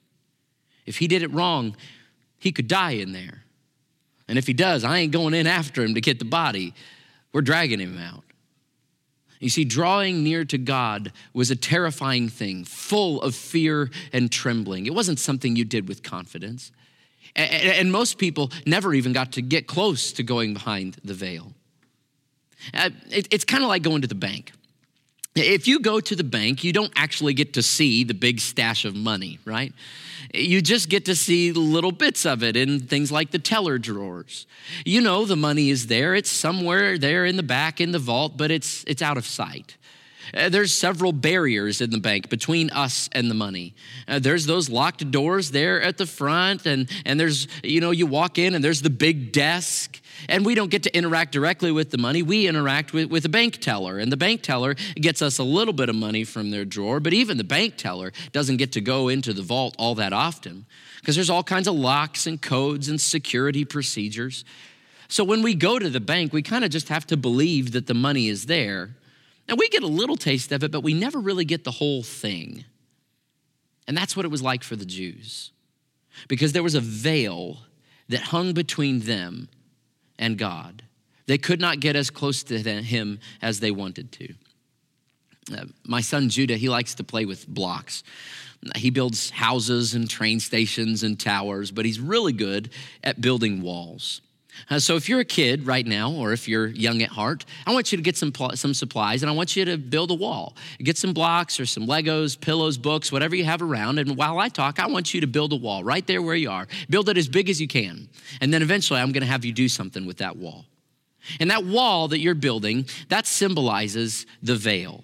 If 0.86 0.98
he 0.98 1.08
did 1.08 1.22
it 1.22 1.32
wrong, 1.32 1.76
he 2.40 2.52
could 2.52 2.68
die 2.68 2.92
in 2.92 3.12
there. 3.12 3.44
And 4.30 4.38
if 4.38 4.48
he 4.48 4.54
does, 4.54 4.86
I 4.86 5.00
ain't 5.00 5.12
going 5.12 5.34
in 5.34 5.46
after 5.46 5.84
him 5.84 5.94
to 5.96 6.02
get 6.02 6.20
the 6.20 6.26
body. 6.26 6.74
We're 7.34 7.42
dragging 7.42 7.80
him 7.80 7.98
out. 7.98 8.24
You 9.42 9.50
see, 9.50 9.66
drawing 9.66 10.24
near 10.24 10.46
to 10.46 10.58
God 10.58 11.12
was 11.34 11.52
a 11.52 11.56
terrifying 11.56 12.30
thing, 12.30 12.64
full 12.64 13.22
of 13.22 13.36
fear 13.36 13.92
and 14.14 14.32
trembling. 14.32 14.86
It 14.86 14.94
wasn't 14.94 15.20
something 15.20 15.56
you 15.56 15.66
did 15.66 15.90
with 15.90 16.02
confidence. 16.02 16.72
And 17.36 17.92
most 17.92 18.18
people 18.18 18.52
never 18.66 18.94
even 18.94 19.12
got 19.12 19.34
to 19.34 19.42
get 19.42 19.68
close 19.68 20.14
to 20.14 20.24
going 20.24 20.54
behind 20.54 20.98
the 21.04 21.14
veil. 21.14 21.54
Uh, 22.74 22.90
it's 23.10 23.46
kind 23.46 23.64
of 23.64 23.70
like 23.70 23.84
going 23.84 24.02
to 24.02 24.08
the 24.08 24.16
bank. 24.16 24.52
If 25.34 25.66
you 25.66 25.80
go 25.80 26.02
to 26.02 26.16
the 26.16 26.26
bank, 26.26 26.64
you 26.64 26.74
don't 26.74 26.92
actually 26.96 27.34
get 27.34 27.54
to 27.54 27.62
see 27.62 28.04
the 28.04 28.14
big 28.14 28.42
stash 28.42 28.84
of 28.84 28.96
money, 28.96 29.40
right? 29.46 29.74
You 30.34 30.62
just 30.62 30.90
get 30.90 31.06
to 31.06 31.16
see 31.16 31.54
little 31.54 31.94
bits 31.94 32.26
of 32.26 32.44
it 32.44 32.58
in 32.58 32.82
things 32.82 33.12
like 33.12 33.32
the 33.32 33.40
teller 33.40 33.78
drawers. 33.78 34.46
You 34.86 35.00
know 35.00 35.26
the 35.26 35.38
money 35.38 35.70
is 35.70 35.88
there, 35.88 36.16
it's 36.16 36.30
somewhere 36.30 36.98
there 36.98 37.26
in 37.26 37.38
the 37.38 37.44
back 37.44 37.80
in 37.80 37.92
the 37.92 38.00
vault, 38.00 38.34
but 38.36 38.52
it's, 38.52 38.84
it's 38.88 39.02
out 39.02 39.18
of 39.18 39.26
sight. 39.26 39.78
Uh, 40.34 40.50
there's 40.50 40.74
several 40.74 41.12
barriers 41.12 41.82
in 41.82 41.90
the 41.90 42.00
bank 42.00 42.30
between 42.30 42.70
us 42.70 43.10
and 43.14 43.30
the 43.30 43.36
money. 43.36 43.74
Uh, 44.08 44.20
there's 44.20 44.46
those 44.46 44.70
locked 44.70 45.10
doors 45.12 45.52
there 45.52 45.82
at 45.82 45.98
the 45.98 46.06
front, 46.06 46.66
and, 46.66 46.90
and 47.06 47.20
there's, 47.20 47.48
you 47.64 47.82
know, 47.82 47.92
you 47.92 48.06
walk 48.06 48.38
in 48.38 48.54
and 48.54 48.64
there's 48.64 48.82
the 48.82 48.90
big 48.90 49.32
desk. 49.32 50.01
And 50.30 50.46
we 50.46 50.56
don't 50.56 50.70
get 50.70 50.84
to 50.84 50.96
interact 50.96 51.32
directly 51.32 51.72
with 51.72 51.92
the 51.92 51.98
money. 51.98 52.22
We 52.22 52.48
interact 52.48 52.94
with, 52.94 53.10
with 53.10 53.26
a 53.26 53.30
bank 53.30 53.58
teller. 53.58 53.98
And 53.98 54.12
the 54.12 54.18
bank 54.18 54.42
teller 54.42 54.76
gets 54.96 55.22
us 55.22 55.38
a 55.40 55.44
little 55.44 55.74
bit 55.74 55.90
of 55.90 55.96
money 55.96 56.24
from 56.24 56.52
their 56.52 56.66
drawer, 56.66 57.00
but 57.00 57.14
even 57.14 57.38
the 57.38 57.44
bank 57.44 57.76
teller 57.78 58.12
doesn't 58.32 58.58
get 58.58 58.72
to 58.74 58.82
go 58.82 59.08
into 59.08 59.34
the 59.34 59.42
vault 59.42 59.76
all 59.78 59.96
that 59.96 60.14
often 60.14 60.66
because 61.00 61.16
there's 61.16 61.30
all 61.30 61.44
kinds 61.44 61.68
of 61.68 61.76
locks 61.76 62.28
and 62.28 62.42
codes 62.42 62.88
and 62.88 63.02
security 63.02 63.66
procedures. 63.66 64.46
So 65.08 65.24
when 65.24 65.42
we 65.42 65.56
go 65.56 65.78
to 65.78 65.90
the 65.90 66.00
bank, 66.00 66.32
we 66.32 66.42
kind 66.42 66.64
of 66.64 66.72
just 66.72 66.90
have 66.90 67.06
to 67.08 67.18
believe 67.18 67.74
that 67.74 67.88
the 67.88 67.94
money 67.94 68.30
is 68.30 68.46
there. 68.46 68.96
And 69.48 69.58
we 69.60 69.68
get 69.68 69.84
a 69.84 69.88
little 69.88 70.16
taste 70.16 70.52
of 70.52 70.64
it, 70.64 70.72
but 70.72 70.84
we 70.84 70.94
never 70.94 71.20
really 71.20 71.44
get 71.44 71.64
the 71.64 71.72
whole 71.72 72.04
thing. 72.04 72.64
And 73.88 73.98
that's 73.98 74.16
what 74.16 74.26
it 74.26 74.30
was 74.30 74.42
like 74.42 74.64
for 74.64 74.76
the 74.76 74.86
Jews. 74.86 75.52
Because 76.28 76.54
there 76.54 76.64
was 76.64 76.76
a 76.76 76.80
veil 76.80 77.58
that 78.08 78.22
hung 78.22 78.54
between 78.54 79.02
them 79.02 79.50
and 80.22 80.38
God. 80.38 80.84
They 81.26 81.38
could 81.38 81.60
not 81.60 81.82
get 81.82 81.98
as 81.98 82.10
close 82.10 82.44
to 82.44 82.60
him 82.60 83.20
as 83.42 83.60
they 83.60 83.72
wanted 83.72 84.12
to. 84.14 84.34
Uh, 85.54 85.66
my 85.86 86.02
son 86.02 86.30
Judah, 86.30 86.56
he 86.56 86.70
likes 86.70 86.96
to 86.96 87.04
play 87.04 87.26
with 87.26 87.48
blocks. 87.48 88.04
He 88.76 88.92
builds 88.92 89.32
houses 89.32 89.96
and 89.96 90.10
train 90.10 90.40
stations 90.40 91.04
and 91.04 91.20
towers, 91.20 91.72
but 91.72 91.84
he's 91.84 92.00
really 92.00 92.32
good 92.32 92.70
at 93.04 93.20
building 93.20 93.62
walls. 93.62 94.22
Uh, 94.70 94.80
so 94.80 94.96
if 94.96 95.08
you're 95.10 95.20
a 95.20 95.26
kid 95.26 95.66
right 95.66 95.86
now, 95.86 96.12
or 96.12 96.34
if 96.34 96.48
you're 96.48 96.68
young 96.68 97.02
at 97.02 97.10
heart, 97.10 97.46
I 97.66 97.74
want 97.74 97.92
you 97.92 97.98
to 97.98 98.02
get 98.02 98.18
some, 98.18 98.32
pl- 98.32 98.56
some 98.56 98.74
supplies 98.74 99.24
and 99.24 99.30
I 99.30 99.34
want 99.34 99.56
you 99.56 99.66
to 99.66 99.78
build 99.78 100.12
a 100.12 100.14
wall. 100.14 100.56
Get 100.80 100.98
some 100.98 101.14
blocks 101.14 101.60
or 101.60 101.66
some 101.66 101.88
Legos, 101.88 102.40
pillows, 102.40 102.78
books, 102.78 103.12
whatever 103.12 103.36
you 103.36 103.46
have 103.46 103.62
around. 103.62 104.00
And 104.00 104.18
while 104.18 104.40
I 104.40 104.50
talk, 104.50 104.80
I 104.80 104.88
want 104.88 105.14
you 105.14 105.22
to 105.22 105.28
build 105.28 105.54
a 105.54 105.56
wall 105.56 105.84
right 105.84 106.06
there 106.06 106.22
where 106.22 106.36
you 106.36 106.50
are. 106.50 106.68
Build 106.90 107.10
it 107.10 107.18
as 107.18 107.28
big 107.28 107.50
as 107.50 107.60
you 107.60 107.68
can. 107.68 108.10
And 108.40 108.54
then 108.54 108.62
eventually 108.62 109.00
I'm 109.00 109.12
going 109.12 109.22
to 109.22 109.28
have 109.28 109.46
you 109.46 109.54
do 109.54 109.68
something 109.68 110.06
with 110.06 110.18
that 110.18 110.38
wall. 110.38 110.66
And 111.40 111.52
that 111.52 111.66
wall 111.66 112.08
that 112.10 112.20
you're 112.20 112.36
building, 112.36 112.88
that 113.10 113.28
symbolizes 113.28 114.26
the 114.42 114.56
veil, 114.56 115.04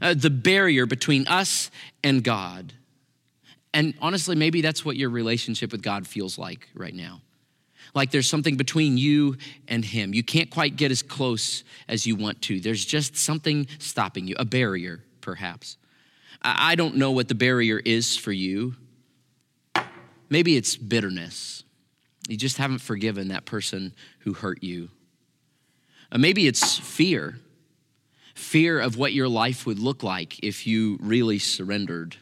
uh, 0.00 0.14
the 0.14 0.30
barrier 0.30 0.86
between 0.86 1.26
us 1.28 1.70
and 2.02 2.24
God. 2.24 2.72
And 3.72 3.94
honestly, 4.02 4.36
maybe 4.36 4.60
that's 4.60 4.84
what 4.84 4.96
your 4.96 5.08
relationship 5.08 5.72
with 5.72 5.82
God 5.82 6.06
feels 6.06 6.36
like 6.36 6.68
right 6.74 6.94
now 6.94 7.20
like 7.94 8.10
there's 8.10 8.28
something 8.28 8.56
between 8.56 8.96
you 8.96 9.36
and 9.68 9.84
him. 9.84 10.14
You 10.14 10.22
can't 10.22 10.50
quite 10.50 10.76
get 10.76 10.90
as 10.90 11.02
close 11.02 11.64
as 11.88 12.06
you 12.06 12.16
want 12.16 12.40
to. 12.42 12.60
There's 12.60 12.84
just 12.84 13.16
something 13.16 13.66
stopping 13.78 14.26
you, 14.26 14.34
a 14.38 14.44
barrier, 14.44 15.04
perhaps. 15.20 15.76
I 16.40 16.74
don't 16.74 16.96
know 16.96 17.12
what 17.12 17.28
the 17.28 17.34
barrier 17.34 17.80
is 17.84 18.16
for 18.16 18.32
you. 18.32 18.74
Maybe 20.28 20.56
it's 20.56 20.76
bitterness. 20.76 21.62
You 22.28 22.36
just 22.36 22.56
haven't 22.56 22.78
forgiven 22.78 23.28
that 23.28 23.44
person 23.44 23.92
who 24.20 24.32
hurt 24.32 24.62
you. 24.62 24.88
Uh, 26.10 26.18
maybe 26.18 26.46
it's 26.46 26.78
fear 26.78 27.38
fear 28.34 28.80
of 28.80 28.96
what 28.96 29.12
your 29.12 29.28
life 29.28 29.66
would 29.66 29.78
look 29.78 30.02
like 30.02 30.42
if 30.42 30.66
you 30.66 30.98
really 31.00 31.38
surrendered. 31.38 32.16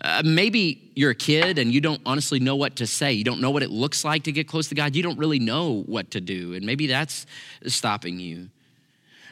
Uh, 0.00 0.22
maybe 0.24 0.90
you're 0.94 1.10
a 1.10 1.14
kid 1.14 1.58
and 1.58 1.72
you 1.72 1.80
don't 1.80 2.00
honestly 2.06 2.38
know 2.38 2.54
what 2.54 2.76
to 2.76 2.86
say. 2.86 3.12
You 3.12 3.24
don't 3.24 3.40
know 3.40 3.50
what 3.50 3.62
it 3.62 3.70
looks 3.70 4.04
like 4.04 4.24
to 4.24 4.32
get 4.32 4.46
close 4.46 4.68
to 4.68 4.74
God. 4.74 4.94
You 4.94 5.02
don't 5.02 5.18
really 5.18 5.40
know 5.40 5.82
what 5.86 6.12
to 6.12 6.20
do. 6.20 6.54
And 6.54 6.64
maybe 6.64 6.86
that's 6.86 7.26
stopping 7.66 8.20
you. 8.20 8.48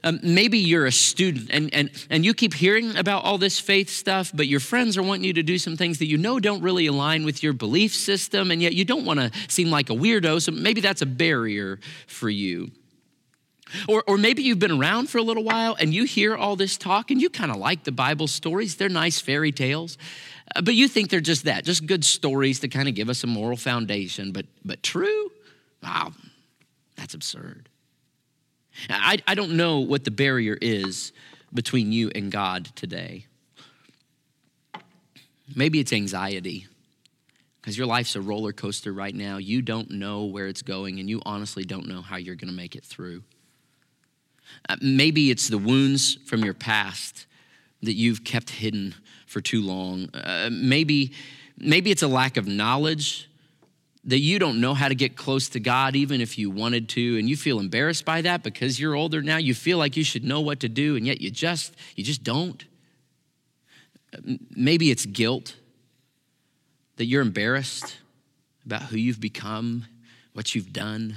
Um, 0.04 0.20
maybe 0.22 0.58
you're 0.58 0.86
a 0.86 0.92
student 0.92 1.50
and, 1.50 1.72
and, 1.74 1.90
and 2.10 2.24
you 2.24 2.34
keep 2.34 2.54
hearing 2.54 2.96
about 2.96 3.24
all 3.24 3.38
this 3.38 3.58
faith 3.58 3.88
stuff, 3.88 4.30
but 4.34 4.46
your 4.46 4.60
friends 4.60 4.96
are 4.96 5.02
wanting 5.02 5.24
you 5.24 5.32
to 5.32 5.42
do 5.42 5.58
some 5.58 5.76
things 5.76 5.98
that 5.98 6.06
you 6.06 6.16
know 6.18 6.38
don't 6.38 6.62
really 6.62 6.86
align 6.86 7.24
with 7.24 7.42
your 7.42 7.52
belief 7.52 7.94
system, 7.94 8.50
and 8.50 8.62
yet 8.62 8.74
you 8.74 8.84
don't 8.84 9.04
want 9.04 9.18
to 9.18 9.32
seem 9.48 9.70
like 9.70 9.90
a 9.90 9.94
weirdo. 9.94 10.40
So 10.40 10.52
maybe 10.52 10.80
that's 10.80 11.02
a 11.02 11.06
barrier 11.06 11.80
for 12.06 12.30
you. 12.30 12.70
Or, 13.88 14.04
or 14.06 14.16
maybe 14.16 14.42
you've 14.42 14.58
been 14.58 14.78
around 14.78 15.10
for 15.10 15.18
a 15.18 15.22
little 15.22 15.42
while 15.42 15.76
and 15.78 15.92
you 15.92 16.04
hear 16.04 16.36
all 16.36 16.56
this 16.56 16.76
talk 16.76 17.10
and 17.10 17.20
you 17.20 17.28
kind 17.28 17.50
of 17.50 17.56
like 17.56 17.84
the 17.84 17.92
Bible 17.92 18.28
stories. 18.28 18.76
They're 18.76 18.88
nice 18.88 19.20
fairy 19.20 19.52
tales. 19.52 19.98
Uh, 20.54 20.62
but 20.62 20.74
you 20.74 20.86
think 20.86 21.10
they're 21.10 21.20
just 21.20 21.44
that, 21.44 21.64
just 21.64 21.84
good 21.84 22.04
stories 22.04 22.60
to 22.60 22.68
kind 22.68 22.88
of 22.88 22.94
give 22.94 23.08
us 23.08 23.24
a 23.24 23.26
moral 23.26 23.56
foundation. 23.56 24.30
But, 24.32 24.46
but 24.64 24.82
true? 24.82 25.30
Wow, 25.82 26.12
that's 26.96 27.14
absurd. 27.14 27.68
I, 28.88 29.18
I 29.26 29.34
don't 29.34 29.56
know 29.56 29.80
what 29.80 30.04
the 30.04 30.10
barrier 30.10 30.56
is 30.60 31.12
between 31.52 31.92
you 31.92 32.10
and 32.14 32.30
God 32.30 32.66
today. 32.76 33.26
Maybe 35.54 35.80
it's 35.80 35.92
anxiety 35.92 36.66
because 37.60 37.78
your 37.78 37.86
life's 37.86 38.14
a 38.16 38.20
roller 38.20 38.52
coaster 38.52 38.92
right 38.92 39.14
now. 39.14 39.38
You 39.38 39.62
don't 39.62 39.90
know 39.90 40.24
where 40.24 40.46
it's 40.46 40.62
going, 40.62 41.00
and 41.00 41.08
you 41.08 41.22
honestly 41.24 41.64
don't 41.64 41.88
know 41.88 42.02
how 42.02 42.16
you're 42.16 42.34
going 42.34 42.50
to 42.50 42.56
make 42.56 42.76
it 42.76 42.84
through. 42.84 43.22
Uh, 44.68 44.76
maybe 44.80 45.30
it's 45.30 45.48
the 45.48 45.58
wounds 45.58 46.14
from 46.26 46.44
your 46.44 46.54
past 46.54 47.26
that 47.82 47.94
you've 47.94 48.24
kept 48.24 48.50
hidden 48.50 48.94
for 49.26 49.40
too 49.40 49.62
long. 49.62 50.08
Uh, 50.14 50.48
maybe, 50.50 51.12
maybe 51.58 51.90
it's 51.90 52.02
a 52.02 52.08
lack 52.08 52.36
of 52.36 52.46
knowledge 52.46 53.28
that 54.04 54.20
you 54.20 54.38
don't 54.38 54.60
know 54.60 54.72
how 54.72 54.88
to 54.88 54.94
get 54.94 55.16
close 55.16 55.48
to 55.50 55.60
God, 55.60 55.96
even 55.96 56.20
if 56.20 56.38
you 56.38 56.48
wanted 56.48 56.88
to, 56.90 57.18
and 57.18 57.28
you 57.28 57.36
feel 57.36 57.58
embarrassed 57.58 58.04
by 58.04 58.22
that 58.22 58.42
because 58.42 58.78
you're 58.78 58.94
older 58.94 59.20
now. 59.20 59.36
You 59.36 59.52
feel 59.52 59.78
like 59.78 59.96
you 59.96 60.04
should 60.04 60.24
know 60.24 60.40
what 60.40 60.60
to 60.60 60.68
do, 60.68 60.96
and 60.96 61.06
yet 61.06 61.20
you 61.20 61.30
just 61.30 61.74
you 61.96 62.04
just 62.04 62.22
don't. 62.22 62.64
Maybe 64.54 64.90
it's 64.90 65.04
guilt 65.06 65.56
that 66.96 67.06
you're 67.06 67.20
embarrassed 67.20 67.98
about 68.64 68.82
who 68.82 68.96
you've 68.96 69.20
become, 69.20 69.84
what 70.32 70.54
you've 70.54 70.72
done. 70.72 71.16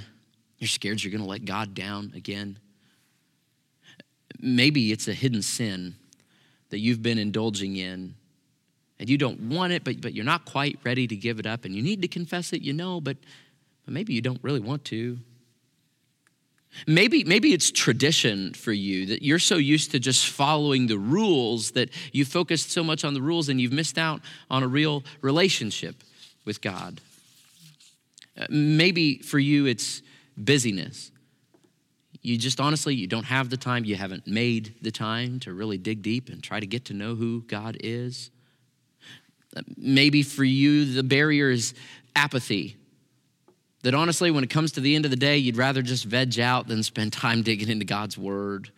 You're 0.58 0.68
scared 0.68 1.02
you're 1.02 1.12
going 1.12 1.22
to 1.22 1.28
let 1.28 1.44
God 1.44 1.74
down 1.74 2.12
again. 2.14 2.58
Maybe 4.42 4.92
it's 4.92 5.08
a 5.08 5.14
hidden 5.14 5.42
sin 5.42 5.96
that 6.70 6.78
you've 6.78 7.02
been 7.02 7.18
indulging 7.18 7.76
in 7.76 8.14
and 8.98 9.08
you 9.08 9.16
don't 9.16 9.40
want 9.40 9.72
it, 9.72 9.82
but, 9.82 10.00
but 10.00 10.14
you're 10.14 10.24
not 10.24 10.44
quite 10.44 10.78
ready 10.84 11.06
to 11.06 11.16
give 11.16 11.38
it 11.38 11.46
up, 11.46 11.64
and 11.64 11.74
you 11.74 11.82
need 11.82 12.02
to 12.02 12.08
confess 12.08 12.52
it, 12.52 12.60
you 12.60 12.74
know, 12.74 13.00
but, 13.00 13.16
but 13.86 13.94
maybe 13.94 14.12
you 14.12 14.20
don't 14.20 14.38
really 14.42 14.60
want 14.60 14.84
to. 14.86 15.18
Maybe, 16.86 17.24
maybe 17.24 17.52
it's 17.52 17.70
tradition 17.70 18.52
for 18.52 18.72
you 18.72 19.06
that 19.06 19.22
you're 19.22 19.38
so 19.38 19.56
used 19.56 19.90
to 19.92 19.98
just 19.98 20.28
following 20.28 20.86
the 20.86 20.98
rules 20.98 21.72
that 21.72 21.90
you 22.12 22.24
focused 22.24 22.70
so 22.70 22.84
much 22.84 23.02
on 23.02 23.14
the 23.14 23.22
rules 23.22 23.48
and 23.48 23.60
you've 23.60 23.72
missed 23.72 23.98
out 23.98 24.20
on 24.50 24.62
a 24.62 24.68
real 24.68 25.02
relationship 25.22 25.96
with 26.44 26.60
God. 26.60 27.00
Uh, 28.38 28.46
maybe 28.50 29.18
for 29.18 29.38
you 29.38 29.66
it's 29.66 30.02
busyness 30.36 31.10
you 32.22 32.36
just 32.36 32.60
honestly 32.60 32.94
you 32.94 33.06
don't 33.06 33.24
have 33.24 33.50
the 33.50 33.56
time 33.56 33.84
you 33.84 33.96
haven't 33.96 34.26
made 34.26 34.74
the 34.82 34.90
time 34.90 35.40
to 35.40 35.52
really 35.52 35.78
dig 35.78 36.02
deep 36.02 36.28
and 36.28 36.42
try 36.42 36.60
to 36.60 36.66
get 36.66 36.84
to 36.84 36.94
know 36.94 37.14
who 37.14 37.42
god 37.42 37.76
is 37.80 38.30
maybe 39.76 40.22
for 40.22 40.44
you 40.44 40.92
the 40.92 41.02
barrier 41.02 41.50
is 41.50 41.74
apathy. 42.14 42.76
That 43.82 43.94
honestly, 43.94 44.30
when 44.30 44.44
it 44.44 44.50
comes 44.50 44.72
to 44.72 44.80
the 44.80 44.94
end 44.94 45.06
of 45.06 45.10
the 45.10 45.16
day, 45.16 45.38
you'd 45.38 45.56
rather 45.56 45.82
just 45.82 46.04
veg 46.04 46.38
out 46.38 46.68
than 46.68 46.82
spend 46.82 47.12
time 47.14 47.42
digging 47.42 47.68
into 47.68 47.84
God's 47.84 48.18
word. 48.18 48.70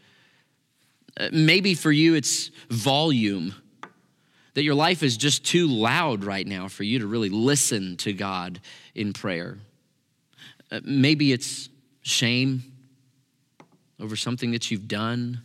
Uh, 1.17 1.29
maybe 1.33 1.75
for 1.75 1.93
you, 1.93 2.15
it's 2.15 2.51
volume, 2.71 3.55
that 4.55 4.63
your 4.63 4.75
life 4.75 5.03
is 5.03 5.17
just 5.17 5.45
too 5.45 5.67
loud 5.67 6.25
right 6.25 6.47
now 6.47 6.69
for 6.69 6.85
you 6.85 7.01
to 7.01 7.07
really 7.07 7.29
listen 7.29 7.97
to 7.99 8.13
God 8.13 8.61
in 8.95 9.13
prayer. 9.13 9.59
Uh, 10.71 10.81
maybe 10.85 11.33
it's 11.33 11.69
shame 12.03 12.63
over 14.03 14.17
something 14.17 14.51
that 14.51 14.71
you've 14.71 14.89
done. 14.89 15.41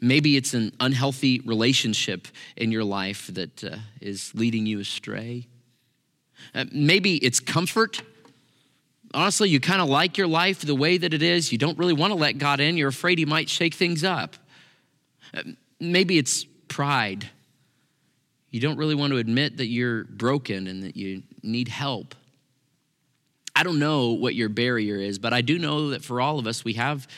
Maybe 0.00 0.36
it's 0.36 0.52
an 0.52 0.72
unhealthy 0.80 1.40
relationship 1.40 2.26
in 2.56 2.72
your 2.72 2.84
life 2.84 3.28
that 3.32 3.62
uh, 3.62 3.76
is 4.00 4.34
leading 4.34 4.66
you 4.66 4.80
astray. 4.80 5.46
Uh, 6.54 6.64
maybe 6.72 7.16
it's 7.16 7.38
comfort. 7.38 8.02
Honestly, 9.14 9.48
you 9.48 9.60
kind 9.60 9.80
of 9.80 9.88
like 9.88 10.18
your 10.18 10.26
life 10.26 10.60
the 10.60 10.74
way 10.74 10.98
that 10.98 11.14
it 11.14 11.22
is. 11.22 11.52
You 11.52 11.58
don't 11.58 11.78
really 11.78 11.92
want 11.92 12.12
to 12.12 12.18
let 12.18 12.38
God 12.38 12.58
in. 12.58 12.76
You're 12.76 12.88
afraid 12.88 13.18
He 13.18 13.24
might 13.24 13.48
shake 13.48 13.74
things 13.74 14.02
up. 14.02 14.36
Uh, 15.32 15.42
maybe 15.78 16.18
it's 16.18 16.44
pride. 16.66 17.30
You 18.50 18.60
don't 18.60 18.76
really 18.76 18.96
want 18.96 19.12
to 19.12 19.18
admit 19.18 19.58
that 19.58 19.66
you're 19.66 20.04
broken 20.04 20.66
and 20.66 20.82
that 20.82 20.96
you 20.96 21.22
need 21.42 21.68
help. 21.68 22.14
I 23.56 23.62
don't 23.62 23.78
know 23.78 24.10
what 24.10 24.34
your 24.34 24.50
barrier 24.50 24.96
is, 24.96 25.18
but 25.18 25.32
I 25.32 25.40
do 25.40 25.58
know 25.58 25.90
that 25.90 26.04
for 26.04 26.20
all 26.20 26.38
of 26.38 26.46
us, 26.46 26.62
we 26.62 26.74
have 26.74 27.08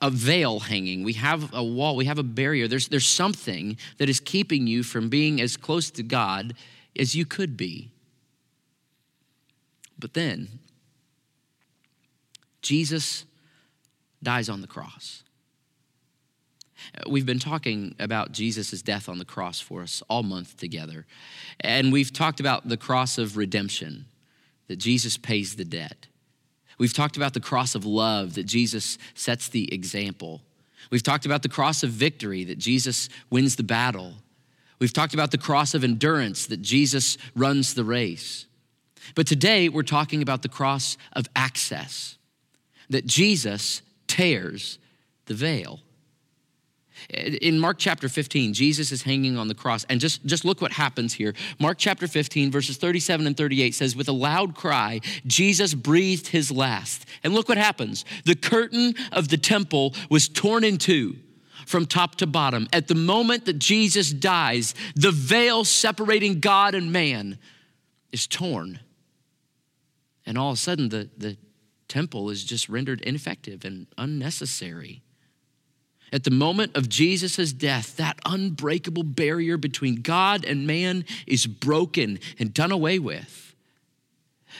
a 0.00 0.10
veil 0.10 0.60
hanging. 0.60 1.02
We 1.02 1.14
have 1.14 1.52
a 1.52 1.64
wall. 1.64 1.96
We 1.96 2.04
have 2.04 2.18
a 2.18 2.22
barrier. 2.22 2.68
There's, 2.68 2.86
there's 2.86 3.04
something 3.04 3.76
that 3.98 4.08
is 4.08 4.20
keeping 4.20 4.68
you 4.68 4.84
from 4.84 5.08
being 5.08 5.40
as 5.40 5.56
close 5.56 5.90
to 5.90 6.04
God 6.04 6.54
as 6.96 7.16
you 7.16 7.26
could 7.26 7.56
be. 7.56 7.90
But 9.98 10.14
then, 10.14 10.60
Jesus 12.60 13.24
dies 14.22 14.48
on 14.48 14.60
the 14.60 14.68
cross. 14.68 15.24
We've 17.08 17.26
been 17.26 17.38
talking 17.38 17.96
about 17.98 18.32
Jesus' 18.32 18.82
death 18.82 19.08
on 19.08 19.18
the 19.18 19.24
cross 19.24 19.60
for 19.60 19.82
us 19.82 20.02
all 20.08 20.22
month 20.22 20.56
together. 20.56 21.06
And 21.60 21.92
we've 21.92 22.12
talked 22.12 22.38
about 22.38 22.68
the 22.68 22.76
cross 22.76 23.18
of 23.18 23.36
redemption, 23.36 24.06
that 24.72 24.78
Jesus 24.78 25.18
pays 25.18 25.56
the 25.56 25.66
debt. 25.66 26.06
We've 26.78 26.94
talked 26.94 27.18
about 27.18 27.34
the 27.34 27.40
cross 27.40 27.74
of 27.74 27.84
love, 27.84 28.36
that 28.36 28.44
Jesus 28.44 28.96
sets 29.12 29.48
the 29.48 29.70
example. 29.70 30.40
We've 30.90 31.02
talked 31.02 31.26
about 31.26 31.42
the 31.42 31.50
cross 31.50 31.82
of 31.82 31.90
victory, 31.90 32.42
that 32.44 32.56
Jesus 32.56 33.10
wins 33.28 33.56
the 33.56 33.62
battle. 33.62 34.14
We've 34.78 34.94
talked 34.94 35.12
about 35.12 35.30
the 35.30 35.36
cross 35.36 35.74
of 35.74 35.84
endurance, 35.84 36.46
that 36.46 36.62
Jesus 36.62 37.18
runs 37.36 37.74
the 37.74 37.84
race. 37.84 38.46
But 39.14 39.26
today 39.26 39.68
we're 39.68 39.82
talking 39.82 40.22
about 40.22 40.40
the 40.40 40.48
cross 40.48 40.96
of 41.12 41.26
access, 41.36 42.16
that 42.88 43.04
Jesus 43.04 43.82
tears 44.06 44.78
the 45.26 45.34
veil. 45.34 45.80
Eh, 47.10 47.38
in 47.42 47.58
Mark 47.58 47.78
chapter 47.78 48.08
15, 48.08 48.54
Jesus 48.54 48.92
is 48.92 49.02
hanging 49.02 49.36
on 49.36 49.48
the 49.48 49.54
cross. 49.54 49.84
And 49.88 50.00
just, 50.00 50.24
just 50.24 50.44
look 50.44 50.60
what 50.60 50.72
happens 50.72 51.14
here. 51.14 51.34
Mark 51.58 51.78
chapter 51.78 52.06
15, 52.06 52.50
verses 52.50 52.76
37 52.76 53.26
and 53.26 53.36
38 53.36 53.74
says, 53.74 53.96
With 53.96 54.08
a 54.08 54.12
loud 54.12 54.54
cry, 54.54 55.00
Jesus 55.26 55.74
breathed 55.74 56.28
his 56.28 56.50
last. 56.50 57.06
And 57.22 57.34
look 57.34 57.48
what 57.48 57.58
happens. 57.58 58.04
The 58.24 58.34
curtain 58.34 58.94
of 59.12 59.28
the 59.28 59.38
temple 59.38 59.94
was 60.10 60.28
torn 60.28 60.64
in 60.64 60.78
two 60.78 61.16
from 61.66 61.86
top 61.86 62.16
to 62.16 62.26
bottom. 62.26 62.68
At 62.72 62.88
the 62.88 62.94
moment 62.94 63.46
that 63.46 63.58
Jesus 63.58 64.12
dies, 64.12 64.74
the 64.94 65.12
veil 65.12 65.64
separating 65.64 66.40
God 66.40 66.74
and 66.74 66.92
man 66.92 67.38
is 68.10 68.26
torn. 68.26 68.80
And 70.26 70.38
all 70.38 70.50
of 70.50 70.54
a 70.54 70.60
sudden, 70.60 70.88
the, 70.88 71.08
the 71.16 71.36
temple 71.88 72.30
is 72.30 72.44
just 72.44 72.68
rendered 72.68 73.00
ineffective 73.00 73.64
and 73.64 73.86
unnecessary. 73.98 75.02
At 76.12 76.24
the 76.24 76.30
moment 76.30 76.76
of 76.76 76.88
Jesus' 76.88 77.52
death, 77.52 77.96
that 77.96 78.18
unbreakable 78.26 79.02
barrier 79.02 79.56
between 79.56 80.02
God 80.02 80.44
and 80.44 80.66
man 80.66 81.04
is 81.26 81.46
broken 81.46 82.20
and 82.38 82.52
done 82.52 82.70
away 82.70 82.98
with. 82.98 83.54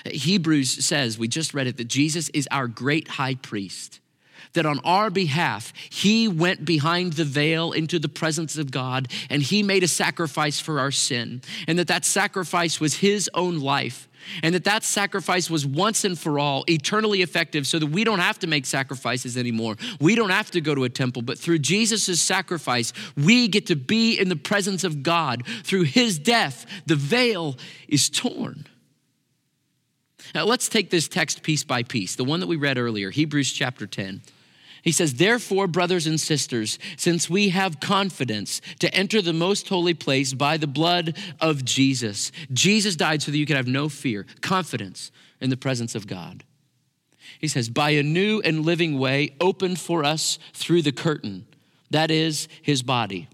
Hebrews 0.07 0.85
says, 0.85 1.19
we 1.19 1.29
just 1.29 1.53
read 1.53 1.67
it, 1.67 1.77
that 1.77 1.89
Jesus 1.89 2.31
is 2.31 2.49
our 2.51 2.67
great 2.67 3.09
high 3.09 3.35
priest 3.35 4.01
that 4.55 4.67
on 4.67 4.81
our 4.85 5.11
behalf, 5.11 5.73
he 5.91 6.29
went 6.29 6.65
behind 6.65 7.15
the 7.15 7.25
veil 7.25 7.73
into 7.73 7.99
the 7.99 8.09
presence 8.09 8.57
of 8.57 8.71
God 8.71 9.09
and 9.31 9.43
he 9.43 9.63
made 9.63 9.83
a 9.83 9.89
sacrifice 9.89 10.61
for 10.61 10.79
our 10.79 10.91
sin. 10.91 11.43
And 11.67 11.79
that 11.79 11.89
that 11.89 12.05
sacrifice 12.05 12.81
was 12.81 12.95
his 12.95 13.31
own 13.35 13.61
life 13.61 14.09
and 14.43 14.55
that 14.55 14.65
that 14.65 14.85
sacrifice 14.85 15.51
was 15.51 15.67
once 15.67 16.05
and 16.05 16.19
for 16.19 16.39
all 16.39 16.65
eternally 16.69 17.23
effective 17.23 17.67
so 17.67 17.79
that 17.79 17.87
we 17.87 18.05
don't 18.05 18.21
have 18.21 18.39
to 18.41 18.47
make 18.47 18.67
sacrifices 18.67 19.37
anymore. 19.37 19.77
We 20.01 20.15
don't 20.15 20.31
have 20.31 20.51
to 20.53 20.61
go 20.61 20.75
to 20.75 20.85
a 20.85 20.89
temple, 20.89 21.23
but 21.23 21.39
through 21.39 21.61
Jesus' 21.61 22.21
sacrifice, 22.21 22.93
we 23.17 23.49
get 23.49 23.67
to 23.67 23.77
be 23.77 24.19
in 24.19 24.29
the 24.29 24.37
presence 24.37 24.85
of 24.85 25.03
God. 25.03 25.47
Through 25.65 25.83
his 25.83 26.19
death, 26.19 26.67
the 26.87 26.97
veil 26.97 27.57
is 27.89 28.09
torn. 28.09 28.67
Now, 30.35 30.45
let's 30.45 30.69
take 30.69 30.91
this 30.91 31.09
text 31.09 31.43
piece 31.43 31.65
by 31.65 31.83
piece, 31.83 32.15
the 32.17 32.25
one 32.25 32.41
that 32.41 32.47
we 32.47 32.57
read 32.57 32.79
earlier, 32.79 33.11
Hebrews 33.11 33.53
chapter 33.53 33.87
10. 33.87 34.23
He 34.83 34.93
says, 34.93 35.15
Therefore, 35.15 35.69
brothers 35.69 36.07
and 36.07 36.21
sisters, 36.21 36.79
since 36.97 37.31
we 37.31 37.51
have 37.51 37.81
confidence 37.81 38.61
to 38.81 38.93
enter 38.93 39.23
the 39.23 39.33
most 39.33 39.69
holy 39.69 39.95
place 39.95 40.35
by 40.35 40.57
the 40.57 40.67
blood 40.67 41.17
of 41.41 41.65
Jesus, 41.65 42.33
Jesus 42.53 42.97
died 42.97 43.23
so 43.23 43.31
that 43.31 43.39
you 43.39 43.47
could 43.47 43.57
have 43.57 43.69
no 43.69 43.89
fear, 43.89 44.27
confidence 44.41 45.13
in 45.41 45.51
the 45.51 45.57
presence 45.57 45.95
of 45.95 46.09
God. 46.09 46.43
He 47.39 47.47
says, 47.47 47.69
By 47.69 47.91
a 47.91 48.03
new 48.03 48.41
and 48.41 48.67
living 48.67 48.99
way 48.99 49.37
opened 49.41 49.79
for 49.79 50.05
us 50.05 50.41
through 50.53 50.83
the 50.83 50.93
curtain, 50.93 51.47
that 51.91 52.11
is, 52.11 52.49
his 52.61 52.83
body. 52.83 53.29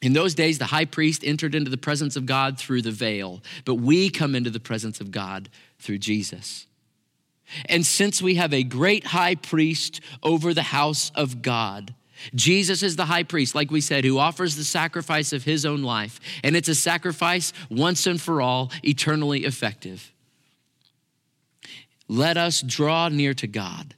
In 0.00 0.12
those 0.12 0.34
days, 0.34 0.58
the 0.58 0.66
high 0.66 0.84
priest 0.84 1.24
entered 1.24 1.56
into 1.56 1.70
the 1.70 1.76
presence 1.76 2.14
of 2.14 2.24
God 2.24 2.56
through 2.56 2.82
the 2.82 2.92
veil, 2.92 3.42
but 3.64 3.76
we 3.76 4.10
come 4.10 4.36
into 4.36 4.50
the 4.50 4.60
presence 4.60 5.00
of 5.00 5.10
God 5.10 5.48
through 5.80 5.98
Jesus. 5.98 6.67
And 7.66 7.84
since 7.84 8.20
we 8.20 8.36
have 8.36 8.52
a 8.52 8.62
great 8.62 9.06
high 9.06 9.34
priest 9.34 10.00
over 10.22 10.52
the 10.52 10.62
house 10.62 11.10
of 11.14 11.42
God, 11.42 11.94
Jesus 12.34 12.82
is 12.82 12.96
the 12.96 13.06
high 13.06 13.22
priest, 13.22 13.54
like 13.54 13.70
we 13.70 13.80
said, 13.80 14.04
who 14.04 14.18
offers 14.18 14.56
the 14.56 14.64
sacrifice 14.64 15.32
of 15.32 15.44
his 15.44 15.64
own 15.64 15.82
life. 15.82 16.20
And 16.42 16.56
it's 16.56 16.68
a 16.68 16.74
sacrifice 16.74 17.52
once 17.70 18.06
and 18.06 18.20
for 18.20 18.42
all, 18.42 18.72
eternally 18.82 19.44
effective. 19.44 20.12
Let 22.08 22.36
us 22.36 22.60
draw 22.62 23.08
near 23.08 23.34
to 23.34 23.46
God 23.46 23.94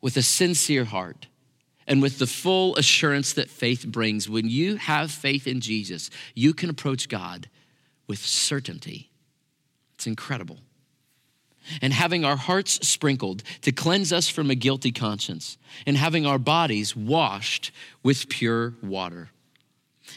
with 0.00 0.16
a 0.16 0.22
sincere 0.22 0.84
heart 0.84 1.26
and 1.86 2.02
with 2.02 2.18
the 2.18 2.26
full 2.26 2.76
assurance 2.76 3.32
that 3.32 3.50
faith 3.50 3.86
brings. 3.86 4.28
When 4.28 4.48
you 4.48 4.76
have 4.76 5.10
faith 5.10 5.46
in 5.46 5.60
Jesus, 5.60 6.10
you 6.34 6.52
can 6.52 6.70
approach 6.70 7.08
God 7.08 7.48
with 8.06 8.18
certainty. 8.18 9.10
It's 9.94 10.06
incredible 10.06 10.58
and 11.80 11.92
having 11.92 12.24
our 12.24 12.36
hearts 12.36 12.86
sprinkled 12.86 13.42
to 13.62 13.72
cleanse 13.72 14.12
us 14.12 14.28
from 14.28 14.50
a 14.50 14.54
guilty 14.54 14.92
conscience, 14.92 15.58
and 15.86 15.96
having 15.96 16.26
our 16.26 16.38
bodies 16.38 16.96
washed 16.96 17.70
with 18.02 18.28
pure 18.28 18.74
water. 18.82 19.30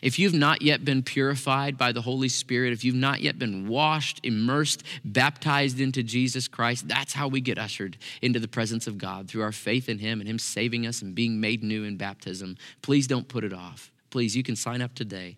If 0.01 0.17
you've 0.17 0.33
not 0.33 0.61
yet 0.61 0.85
been 0.85 1.03
purified 1.03 1.77
by 1.77 1.91
the 1.91 2.01
Holy 2.01 2.29
Spirit, 2.29 2.73
if 2.73 2.83
you've 2.83 2.95
not 2.95 3.21
yet 3.21 3.37
been 3.37 3.67
washed, 3.67 4.19
immersed, 4.23 4.83
baptized 5.03 5.79
into 5.79 6.01
Jesus 6.01 6.47
Christ, 6.47 6.87
that's 6.87 7.13
how 7.13 7.27
we 7.27 7.41
get 7.41 7.57
ushered 7.57 7.97
into 8.21 8.39
the 8.39 8.47
presence 8.47 8.87
of 8.87 8.97
God 8.97 9.27
through 9.27 9.43
our 9.43 9.51
faith 9.51 9.89
in 9.89 9.99
Him 9.99 10.19
and 10.19 10.29
Him 10.29 10.39
saving 10.39 10.87
us 10.87 11.01
and 11.01 11.13
being 11.13 11.39
made 11.39 11.63
new 11.63 11.83
in 11.83 11.97
baptism. 11.97 12.57
Please 12.81 13.07
don't 13.07 13.27
put 13.27 13.43
it 13.43 13.53
off. 13.53 13.91
Please, 14.09 14.35
you 14.35 14.43
can 14.43 14.55
sign 14.55 14.81
up 14.81 14.95
today. 14.95 15.37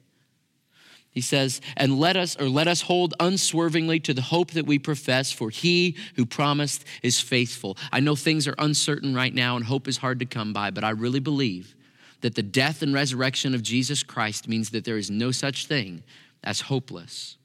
He 1.13 1.21
says, 1.21 1.61
and 1.77 1.99
let 1.99 2.17
us, 2.17 2.35
or 2.39 2.49
let 2.49 2.67
us 2.67 2.81
hold 2.81 3.13
unswervingly 3.19 3.99
to 4.01 4.15
the 4.15 4.21
hope 4.21 4.51
that 4.51 4.65
we 4.65 4.79
profess, 4.79 5.31
for 5.31 5.51
he 5.51 5.95
who 6.15 6.25
promised 6.25 6.85
is 7.03 7.19
faithful. 7.19 7.77
I 7.91 7.99
know 7.99 8.15
things 8.15 8.47
are 8.47 8.55
uncertain 8.57 9.13
right 9.13 9.33
now 9.33 9.55
and 9.55 9.63
hope 9.63 9.87
is 9.87 9.97
hard 9.97 10.19
to 10.19 10.25
come 10.25 10.53
by, 10.53 10.71
but 10.71 10.83
I 10.83 10.89
really 10.89 11.19
believe 11.19 11.75
that 12.21 12.33
the 12.33 12.41
death 12.41 12.81
and 12.81 12.95
resurrection 12.95 13.53
of 13.53 13.61
Jesus 13.61 14.01
Christ 14.01 14.47
means 14.47 14.71
that 14.71 14.85
there 14.85 14.97
is 14.97 15.11
no 15.11 15.29
such 15.29 15.67
thing 15.67 16.03
as 16.43 16.61
hopeless. 16.61 17.37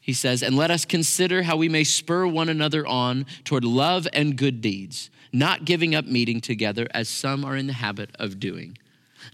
He 0.00 0.12
says, 0.12 0.42
and 0.42 0.56
let 0.56 0.70
us 0.70 0.84
consider 0.84 1.42
how 1.42 1.56
we 1.56 1.68
may 1.68 1.82
spur 1.82 2.26
one 2.26 2.48
another 2.48 2.86
on 2.86 3.26
toward 3.42 3.64
love 3.64 4.06
and 4.12 4.36
good 4.36 4.60
deeds, 4.60 5.10
not 5.32 5.64
giving 5.64 5.94
up 5.94 6.04
meeting 6.04 6.40
together 6.40 6.86
as 6.92 7.08
some 7.08 7.44
are 7.44 7.56
in 7.56 7.66
the 7.66 7.72
habit 7.72 8.10
of 8.16 8.38
doing 8.38 8.78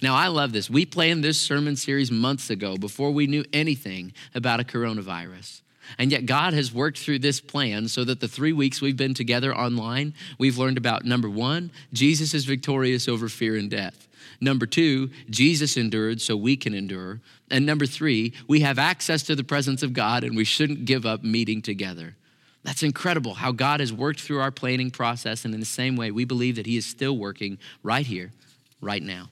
now, 0.03 0.15
I 0.15 0.29
love 0.29 0.53
this. 0.53 0.71
We 0.71 0.87
planned 0.87 1.25
this 1.25 1.41
sermon 1.41 1.77
series 1.77 2.11
months 2.11 2.51
ago 2.51 2.77
before 2.77 3.11
we 3.11 3.27
knew 3.27 3.45
anything 3.53 4.13
about 4.35 4.61
a 4.61 4.65
coronavirus. 4.65 5.63
And 5.99 6.13
yet, 6.13 6.27
God 6.27 6.55
has 6.55 6.73
worked 6.73 6.99
through 6.99 7.19
this 7.19 7.41
plan 7.41 7.89
so 7.89 8.05
that 8.05 8.21
the 8.21 8.29
three 8.29 8.53
weeks 8.53 8.81
we've 8.81 8.97
been 8.97 9.15
together 9.15 9.55
online, 9.55 10.15
we've 10.39 10.59
learned 10.59 10.79
about 10.79 11.05
number 11.05 11.29
one, 11.29 11.71
Jesus 11.93 12.33
is 12.33 12.45
victorious 12.45 13.09
over 13.09 13.29
fear 13.29 13.57
and 13.57 13.71
death. 13.71 14.07
Number 14.41 14.67
two, 14.67 15.11
Jesus 15.29 15.77
endured 15.77 16.21
so 16.21 16.37
we 16.37 16.57
can 16.57 16.75
endure. 16.75 17.21
And 17.51 17.67
number 17.67 17.87
three, 17.87 18.33
we 18.49 18.61
have 18.61 18.79
access 18.79 19.23
to 19.25 19.37
the 19.37 19.45
presence 19.45 19.83
of 19.83 19.93
God 19.93 20.25
and 20.25 20.37
we 20.37 20.45
shouldn't 20.45 20.85
give 20.85 21.05
up 21.05 21.23
meeting 21.23 21.61
together. 21.61 22.17
That's 22.63 22.83
incredible 22.83 23.35
how 23.35 23.53
God 23.53 23.81
has 23.81 23.93
worked 23.93 24.21
through 24.21 24.41
our 24.41 24.51
planning 24.51 24.91
process. 24.91 25.45
And 25.45 25.53
in 25.55 25.61
the 25.61 25.67
same 25.67 25.97
way, 25.97 26.11
we 26.11 26.25
believe 26.25 26.57
that 26.57 26.67
He 26.67 26.77
is 26.77 26.87
still 26.87 27.17
working 27.17 27.59
right 27.83 28.07
here, 28.07 28.33
right 28.81 29.03
now. 29.03 29.29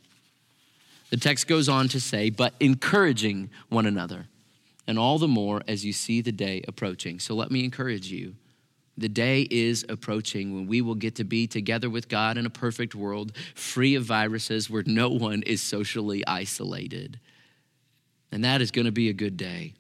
The 1.11 1.17
text 1.17 1.47
goes 1.47 1.69
on 1.69 1.89
to 1.89 2.01
say, 2.01 2.31
but 2.31 2.55
encouraging 2.61 3.51
one 3.69 3.87
another, 3.87 4.27
and 4.87 4.99
all 4.99 5.19
the 5.19 5.29
more 5.29 5.63
as 5.67 5.85
you 5.85 5.93
see 5.93 6.21
the 6.21 6.33
day 6.33 6.63
approaching. 6.69 7.19
So 7.19 7.35
let 7.35 7.51
me 7.51 7.65
encourage 7.65 8.11
you. 8.11 8.35
The 8.97 9.09
day 9.09 9.47
is 9.49 9.87
approaching 9.89 10.55
when 10.55 10.67
we 10.67 10.81
will 10.83 10.97
get 10.97 11.15
to 11.17 11.25
be 11.25 11.47
together 11.47 11.89
with 11.89 12.09
God 12.09 12.37
in 12.37 12.47
a 12.47 12.51
perfect 12.51 12.95
world, 12.95 13.33
free 13.55 13.95
of 13.95 14.05
viruses, 14.05 14.69
where 14.69 14.83
no 14.85 15.09
one 15.09 15.43
is 15.43 15.63
socially 15.63 16.27
isolated. 16.27 17.21
And 18.33 18.45
that 18.45 18.61
is 18.61 18.73
going 18.73 18.87
to 18.87 18.93
be 18.93 19.09
a 19.09 19.13
good 19.13 19.37
day. 19.37 19.75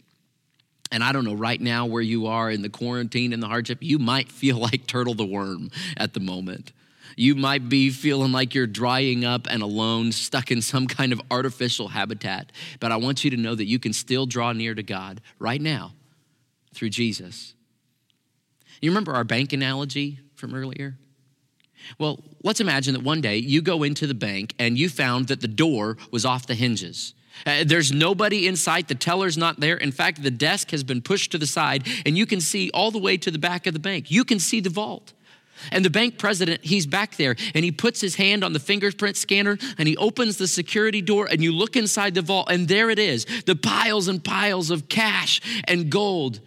And 0.91 1.03
I 1.03 1.13
don't 1.13 1.25
know 1.25 1.35
right 1.35 1.61
now 1.61 1.85
where 1.85 2.03
you 2.03 2.29
are 2.29 2.51
in 2.51 2.63
the 2.63 2.69
quarantine 2.69 3.33
and 3.33 3.43
the 3.43 3.49
hardship, 3.49 3.79
you 3.81 3.99
might 3.99 4.31
feel 4.31 4.57
like 4.59 4.87
Turtle 4.87 5.15
the 5.15 5.27
Worm 5.27 5.71
at 5.97 6.15
the 6.15 6.21
moment. 6.21 6.73
You 7.17 7.35
might 7.35 7.69
be 7.69 7.91
feeling 7.91 8.33
like 8.33 8.55
you're 8.55 8.67
drying 8.67 9.25
up 9.25 9.47
and 9.49 9.63
alone, 9.63 10.13
stuck 10.13 10.51
in 10.51 10.63
some 10.63 10.87
kind 10.87 11.13
of 11.13 11.21
artificial 11.31 11.89
habitat. 11.89 12.53
But 12.81 12.93
I 12.93 12.97
want 12.97 13.25
you 13.25 13.31
to 13.31 13.37
know 13.37 13.55
that 13.55 13.67
you 13.67 13.79
can 13.79 13.93
still 13.93 14.27
draw 14.27 14.53
near 14.53 14.75
to 14.75 14.83
God 14.83 15.21
right 15.39 15.61
now 15.61 15.95
through 16.75 16.91
Jesus. 16.91 17.55
You 18.81 18.91
remember 18.91 19.13
our 19.15 19.25
bank 19.25 19.53
analogy 19.53 20.21
from 20.35 20.55
earlier? 20.55 20.97
Well, 21.99 22.21
let's 22.43 22.61
imagine 22.61 22.95
that 22.95 23.03
one 23.03 23.21
day 23.21 23.37
you 23.37 23.63
go 23.63 23.83
into 23.83 24.07
the 24.07 24.15
bank 24.15 24.55
and 24.59 24.79
you 24.79 24.89
found 24.89 25.29
that 25.29 25.41
the 25.41 25.49
door 25.49 25.97
was 26.11 26.25
off 26.25 26.47
the 26.47 26.55
hinges. 26.55 27.15
Uh, 27.47 27.65
there's 27.65 27.93
nobody 27.93 28.47
in 28.47 28.57
sight. 28.57 28.89
The 28.89 28.95
teller's 28.95 29.39
not 29.39 29.61
there. 29.61 29.77
In 29.77 29.93
fact, 29.93 30.23
the 30.23 30.31
desk 30.31 30.71
has 30.73 30.83
been 30.83 31.01
pushed 31.01 31.31
to 31.33 31.39
the 31.39 31.47
side, 31.47 31.87
and 32.05 32.19
you 32.19 32.27
can 32.27 32.41
see 32.41 32.71
all 32.75 32.91
the 32.91 32.99
way 32.99 33.17
to 33.17 33.31
the 33.31 33.39
back 33.39 33.67
of 33.67 33.75
the 33.75 33.81
bank. 33.81 34.11
You 34.11 34.25
can 34.25 34.41
see 34.41 34.61
the 34.61 34.71
vault. 34.71 35.13
And 35.73 35.85
the 35.85 35.91
bank 35.91 36.19
president, 36.19 36.65
he's 36.65 36.87
back 36.87 37.17
there 37.17 37.37
and 37.55 37.65
he 37.65 37.73
puts 37.73 38.01
his 38.01 38.17
hand 38.17 38.45
on 38.45 38.53
the 38.53 38.61
fingerprint 38.61 39.17
scanner 39.17 39.59
and 39.79 39.89
he 39.89 39.97
opens 39.97 40.37
the 40.37 40.47
security 40.47 41.01
door 41.01 41.29
and 41.31 41.43
you 41.43 41.53
look 41.53 41.77
inside 41.77 42.15
the 42.15 42.23
vault 42.23 42.51
and 42.51 42.69
there 42.69 42.91
it 42.91 42.99
is 42.99 43.27
the 43.47 43.57
piles 43.57 44.09
and 44.09 44.23
piles 44.23 44.71
of 44.71 44.89
cash 44.89 45.41
and 45.65 45.91
gold. 45.91 46.41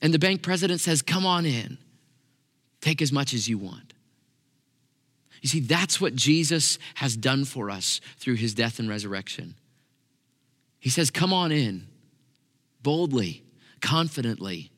And 0.00 0.14
the 0.14 0.18
bank 0.18 0.42
president 0.42 0.80
says, 0.80 1.02
Come 1.02 1.26
on 1.26 1.44
in, 1.44 1.78
take 2.80 3.02
as 3.02 3.12
much 3.12 3.34
as 3.34 3.48
you 3.48 3.58
want. 3.58 3.94
You 5.40 5.48
see, 5.48 5.60
that's 5.60 6.00
what 6.00 6.14
Jesus 6.14 6.78
has 6.94 7.16
done 7.16 7.44
for 7.44 7.70
us 7.70 8.00
through 8.18 8.34
his 8.34 8.54
death 8.54 8.78
and 8.78 8.88
resurrection. 8.88 9.54
He 10.80 10.90
says, 10.90 11.10
Come 11.10 11.32
on 11.32 11.52
in, 11.52 11.86
boldly, 12.82 13.42
confidently, 13.80 14.70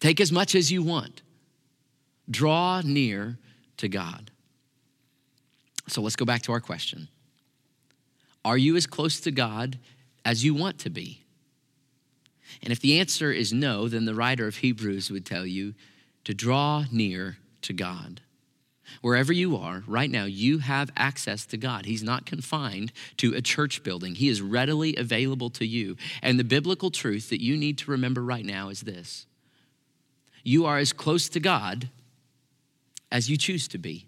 take 0.00 0.20
as 0.20 0.32
much 0.32 0.54
as 0.54 0.70
you 0.70 0.82
want. 0.82 1.22
Draw 2.30 2.82
near 2.84 3.38
to 3.76 3.88
God. 3.88 4.30
So 5.88 6.00
let's 6.00 6.16
go 6.16 6.24
back 6.24 6.42
to 6.42 6.52
our 6.52 6.60
question 6.60 7.08
Are 8.44 8.58
you 8.58 8.76
as 8.76 8.86
close 8.86 9.20
to 9.20 9.30
God 9.30 9.78
as 10.24 10.44
you 10.44 10.54
want 10.54 10.78
to 10.80 10.90
be? 10.90 11.20
And 12.62 12.72
if 12.72 12.80
the 12.80 12.98
answer 13.00 13.32
is 13.32 13.52
no, 13.52 13.88
then 13.88 14.04
the 14.04 14.14
writer 14.14 14.46
of 14.46 14.56
Hebrews 14.56 15.10
would 15.10 15.26
tell 15.26 15.44
you 15.44 15.74
to 16.24 16.34
draw 16.34 16.84
near 16.90 17.38
to 17.62 17.72
God. 17.72 18.20
Wherever 19.00 19.32
you 19.32 19.56
are 19.56 19.82
right 19.86 20.10
now, 20.10 20.24
you 20.24 20.58
have 20.58 20.90
access 20.96 21.46
to 21.46 21.56
God. 21.56 21.86
He's 21.86 22.02
not 22.02 22.26
confined 22.26 22.92
to 23.16 23.34
a 23.34 23.40
church 23.40 23.82
building, 23.82 24.14
He 24.14 24.28
is 24.28 24.40
readily 24.40 24.94
available 24.96 25.50
to 25.50 25.66
you. 25.66 25.96
And 26.22 26.38
the 26.38 26.44
biblical 26.44 26.90
truth 26.90 27.30
that 27.30 27.42
you 27.42 27.56
need 27.56 27.78
to 27.78 27.90
remember 27.90 28.22
right 28.22 28.44
now 28.44 28.68
is 28.68 28.82
this 28.82 29.26
you 30.42 30.66
are 30.66 30.78
as 30.78 30.92
close 30.92 31.28
to 31.30 31.40
God 31.40 31.88
as 33.14 33.30
you 33.30 33.36
choose 33.36 33.68
to 33.68 33.78
be. 33.78 34.06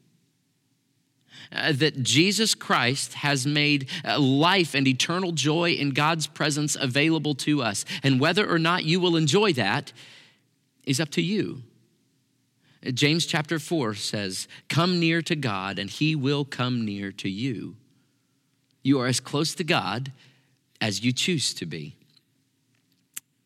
Uh, 1.52 1.70
that 1.70 2.02
Jesus 2.02 2.56
Christ 2.56 3.14
has 3.14 3.46
made 3.46 3.88
uh, 4.04 4.18
life 4.18 4.74
and 4.74 4.86
eternal 4.88 5.30
joy 5.30 5.70
in 5.70 5.90
God's 5.90 6.26
presence 6.26 6.76
available 6.78 7.36
to 7.36 7.62
us. 7.62 7.84
And 8.02 8.18
whether 8.18 8.50
or 8.50 8.58
not 8.58 8.84
you 8.84 8.98
will 8.98 9.14
enjoy 9.14 9.52
that 9.52 9.92
is 10.84 10.98
up 10.98 11.10
to 11.10 11.22
you. 11.22 11.62
Uh, 12.84 12.90
James 12.90 13.26
chapter 13.26 13.60
4 13.60 13.94
says, 13.94 14.48
Come 14.68 14.98
near 14.98 15.22
to 15.22 15.36
God, 15.36 15.78
and 15.78 15.88
he 15.88 16.16
will 16.16 16.44
come 16.44 16.84
near 16.84 17.12
to 17.12 17.30
you. 17.30 17.76
You 18.82 19.00
are 19.00 19.06
as 19.06 19.20
close 19.20 19.54
to 19.54 19.64
God 19.64 20.10
as 20.80 21.04
you 21.04 21.12
choose 21.12 21.54
to 21.54 21.66
be. 21.66 21.94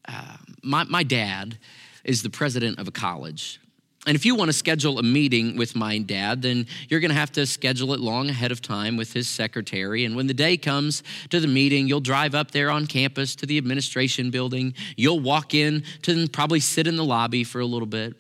Uh, 0.09 0.39
my, 0.63 0.85
my 0.85 1.03
dad 1.03 1.59
is 2.03 2.23
the 2.23 2.31
president 2.31 2.79
of 2.79 2.89
a 2.89 2.93
college 2.93 3.61
and 4.07 4.17
if 4.17 4.25
you 4.25 4.35
want 4.35 4.49
to 4.49 4.55
schedule 4.55 4.99
a 4.99 5.03
meeting 5.03 5.57
with 5.57 5.77
my 5.77 5.99
dad, 5.99 6.41
then 6.41 6.67
you're 6.89 7.01
going 7.01 7.11
to 7.11 7.17
have 7.17 7.33
to 7.33 7.45
schedule 7.45 7.93
it 7.93 8.01
long 8.01 8.31
ahead 8.31 8.51
of 8.51 8.63
time 8.63 8.97
with 8.97 9.13
his 9.13 9.29
secretary. 9.29 10.07
And 10.07 10.17
when 10.17 10.27
the 10.27 10.33
day 10.33 10.57
comes 10.57 11.03
to 11.29 11.39
the 11.39 11.47
meeting, 11.47 11.87
you'll 11.87 12.01
drive 12.01 12.35
up 12.35 12.51
there 12.51 12.71
on 12.71 12.87
campus 12.87 13.35
to 13.37 13.47
the 13.47 13.59
administration 13.59 14.31
building. 14.31 14.73
You'll 14.97 15.21
walk 15.21 15.53
in 15.53 15.85
to 16.03 16.29
probably 16.29 16.61
sit 16.61 16.87
in 16.87 16.97
the 16.97 17.05
lobby 17.05 17.45
for 17.45 17.61
a 17.61 17.67
little 17.67 17.87
bit. 17.87 18.15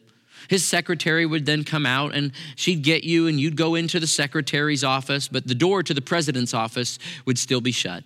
His 0.49 0.67
secretary 0.67 1.25
would 1.25 1.47
then 1.47 1.65
come 1.65 1.87
out 1.87 2.15
and 2.15 2.33
she'd 2.57 2.83
get 2.83 3.05
you, 3.05 3.27
and 3.27 3.41
you'd 3.41 3.57
go 3.57 3.75
into 3.75 4.01
the 4.01 4.07
secretary's 4.07 4.85
office, 4.85 5.29
but 5.29 5.47
the 5.47 5.55
door 5.55 5.83
to 5.83 5.95
the 5.95 6.01
president's 6.03 6.53
office 6.53 6.99
would 7.25 7.39
still 7.39 7.61
be 7.61 7.73
shut. 7.73 8.05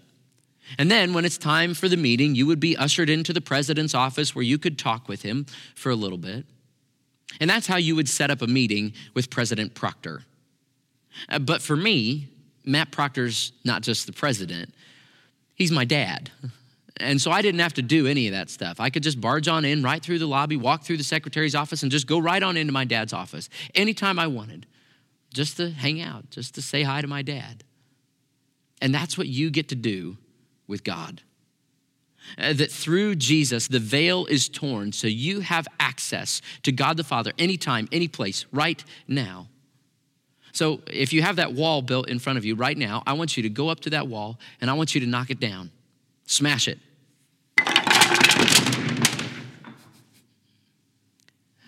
And 0.78 0.90
then, 0.90 1.12
when 1.12 1.24
it's 1.24 1.38
time 1.38 1.74
for 1.74 1.88
the 1.88 1.96
meeting, 1.96 2.34
you 2.34 2.46
would 2.46 2.60
be 2.60 2.76
ushered 2.76 3.10
into 3.10 3.32
the 3.32 3.40
president's 3.40 3.94
office 3.94 4.34
where 4.34 4.42
you 4.42 4.58
could 4.58 4.78
talk 4.78 5.08
with 5.08 5.22
him 5.22 5.46
for 5.74 5.90
a 5.90 5.96
little 5.96 6.18
bit. 6.18 6.44
And 7.40 7.48
that's 7.50 7.66
how 7.66 7.76
you 7.76 7.96
would 7.96 8.08
set 8.08 8.30
up 8.30 8.42
a 8.42 8.46
meeting 8.46 8.92
with 9.14 9.30
President 9.30 9.74
Proctor. 9.74 10.22
Uh, 11.28 11.38
but 11.38 11.62
for 11.62 11.76
me, 11.76 12.28
Matt 12.64 12.90
Proctor's 12.90 13.52
not 13.64 13.82
just 13.82 14.06
the 14.06 14.12
president, 14.12 14.74
he's 15.54 15.70
my 15.70 15.84
dad. 15.84 16.30
And 16.98 17.20
so 17.20 17.30
I 17.32 17.42
didn't 17.42 17.60
have 17.60 17.74
to 17.74 17.82
do 17.82 18.06
any 18.06 18.28
of 18.28 18.32
that 18.32 18.50
stuff. 18.50 18.78
I 18.78 18.88
could 18.88 19.02
just 19.02 19.20
barge 19.20 19.48
on 19.48 19.64
in 19.64 19.82
right 19.82 20.00
through 20.00 20.20
the 20.20 20.26
lobby, 20.26 20.56
walk 20.56 20.84
through 20.84 20.96
the 20.96 21.04
secretary's 21.04 21.54
office, 21.54 21.82
and 21.82 21.90
just 21.90 22.06
go 22.06 22.18
right 22.18 22.42
on 22.42 22.56
into 22.56 22.72
my 22.72 22.84
dad's 22.84 23.12
office 23.12 23.48
anytime 23.74 24.18
I 24.18 24.28
wanted, 24.28 24.66
just 25.32 25.56
to 25.56 25.70
hang 25.70 26.00
out, 26.00 26.30
just 26.30 26.54
to 26.54 26.62
say 26.62 26.84
hi 26.84 27.00
to 27.00 27.08
my 27.08 27.22
dad. 27.22 27.64
And 28.80 28.94
that's 28.94 29.18
what 29.18 29.26
you 29.26 29.50
get 29.50 29.68
to 29.70 29.74
do 29.74 30.18
with 30.68 30.84
God. 30.84 31.22
Uh, 32.36 32.52
that 32.54 32.70
through 32.70 33.14
Jesus, 33.14 33.68
the 33.68 33.78
veil 33.78 34.26
is 34.26 34.48
torn, 34.48 34.92
so 34.92 35.06
you 35.06 35.40
have 35.40 35.68
access 35.78 36.40
to 36.62 36.72
God 36.72 36.96
the 36.96 37.04
Father 37.04 37.32
anytime, 37.38 37.88
any 37.92 38.08
place, 38.08 38.46
right 38.50 38.82
now. 39.06 39.48
So 40.52 40.80
if 40.86 41.12
you 41.12 41.22
have 41.22 41.36
that 41.36 41.52
wall 41.52 41.82
built 41.82 42.08
in 42.08 42.18
front 42.18 42.38
of 42.38 42.44
you 42.44 42.54
right 42.54 42.78
now, 42.78 43.02
I 43.06 43.14
want 43.14 43.36
you 43.36 43.42
to 43.42 43.48
go 43.48 43.68
up 43.68 43.80
to 43.80 43.90
that 43.90 44.06
wall 44.06 44.38
and 44.60 44.70
I 44.70 44.74
want 44.74 44.94
you 44.94 45.00
to 45.00 45.06
knock 45.06 45.30
it 45.30 45.40
down, 45.40 45.70
smash 46.26 46.68
it. 46.68 46.78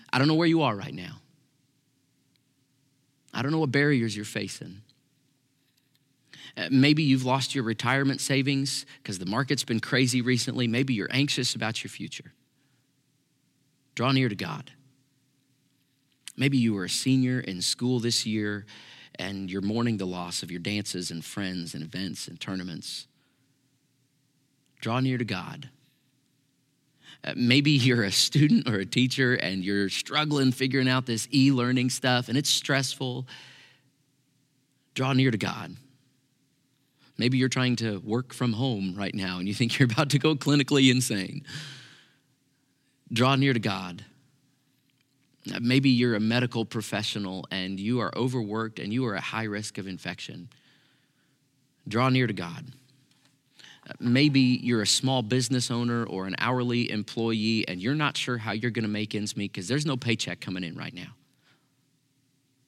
I 0.09 0.19
don't 0.19 0.27
know 0.29 0.35
where 0.35 0.47
you 0.47 0.61
are 0.61 0.75
right 0.75 0.93
now. 0.93 1.19
I 3.33 3.41
don't 3.41 3.51
know 3.51 3.59
what 3.59 3.71
barriers 3.71 4.15
you're 4.15 4.25
facing. 4.25 4.81
Uh, 6.57 6.67
maybe 6.71 7.03
you've 7.03 7.25
lost 7.25 7.53
your 7.53 7.63
retirement 7.63 8.19
savings 8.19 8.85
because 9.03 9.19
the 9.19 9.25
market's 9.25 9.63
been 9.63 9.79
crazy 9.79 10.21
recently. 10.21 10.67
Maybe 10.67 10.95
you're 10.95 11.11
anxious 11.11 11.53
about 11.53 11.83
your 11.83 11.89
future. 11.89 12.33
Draw 13.93 14.11
near 14.13 14.27
to 14.27 14.35
God. 14.35 14.71
Maybe 16.35 16.57
you 16.57 16.73
were 16.73 16.85
a 16.85 16.89
senior 16.89 17.39
in 17.39 17.61
school 17.61 17.99
this 17.99 18.25
year 18.25 18.65
and 19.15 19.49
you're 19.49 19.61
mourning 19.61 19.97
the 19.97 20.05
loss 20.05 20.43
of 20.43 20.51
your 20.51 20.59
dances 20.59 21.11
and 21.11 21.23
friends 21.23 21.73
and 21.73 21.83
events 21.83 22.27
and 22.27 22.39
tournaments. 22.39 23.07
Draw 24.81 24.99
near 25.01 25.17
to 25.17 25.25
God. 25.25 25.69
Uh, 27.23 27.33
maybe 27.35 27.71
you're 27.71 28.03
a 28.03 28.11
student 28.11 28.69
or 28.69 28.75
a 28.75 28.85
teacher 28.85 29.33
and 29.35 29.63
you're 29.63 29.89
struggling 29.89 30.51
figuring 30.51 30.87
out 30.87 31.05
this 31.05 31.27
e 31.33 31.51
learning 31.51 31.89
stuff 31.89 32.29
and 32.29 32.37
it's 32.37 32.49
stressful. 32.49 33.27
Draw 34.93 35.13
near 35.13 35.31
to 35.31 35.37
God. 35.37 35.75
Maybe 37.17 37.37
you're 37.37 37.49
trying 37.49 37.75
to 37.77 37.99
work 37.99 38.33
from 38.33 38.53
home 38.53 38.93
right 38.95 39.13
now 39.13 39.39
and 39.39 39.47
you 39.47 39.53
think 39.53 39.79
you're 39.79 39.89
about 39.91 40.09
to 40.11 40.19
go 40.19 40.35
clinically 40.35 40.91
insane. 40.91 41.43
Draw 43.11 43.35
near 43.37 43.53
to 43.53 43.59
God. 43.59 44.05
Uh, 45.51 45.59
maybe 45.61 45.89
you're 45.89 46.15
a 46.15 46.19
medical 46.19 46.65
professional 46.65 47.45
and 47.51 47.79
you 47.79 47.99
are 48.01 48.15
overworked 48.17 48.79
and 48.79 48.93
you 48.93 49.05
are 49.05 49.15
at 49.15 49.23
high 49.23 49.45
risk 49.45 49.77
of 49.77 49.87
infection. 49.87 50.49
Draw 51.87 52.09
near 52.09 52.27
to 52.27 52.33
God. 52.33 52.65
Uh, 53.89 53.93
maybe 53.99 54.41
you're 54.41 54.81
a 54.81 54.87
small 54.87 55.21
business 55.21 55.71
owner 55.71 56.03
or 56.05 56.27
an 56.27 56.35
hourly 56.37 56.91
employee 56.91 57.67
and 57.67 57.81
you're 57.81 57.95
not 57.95 58.17
sure 58.17 58.37
how 58.37 58.51
you're 58.51 58.71
going 58.71 58.83
to 58.83 58.89
make 58.89 59.15
ends 59.15 59.37
meet 59.37 59.53
because 59.53 59.67
there's 59.67 59.85
no 59.85 59.97
paycheck 59.97 60.41
coming 60.41 60.63
in 60.63 60.75
right 60.75 60.93
now. 60.93 61.15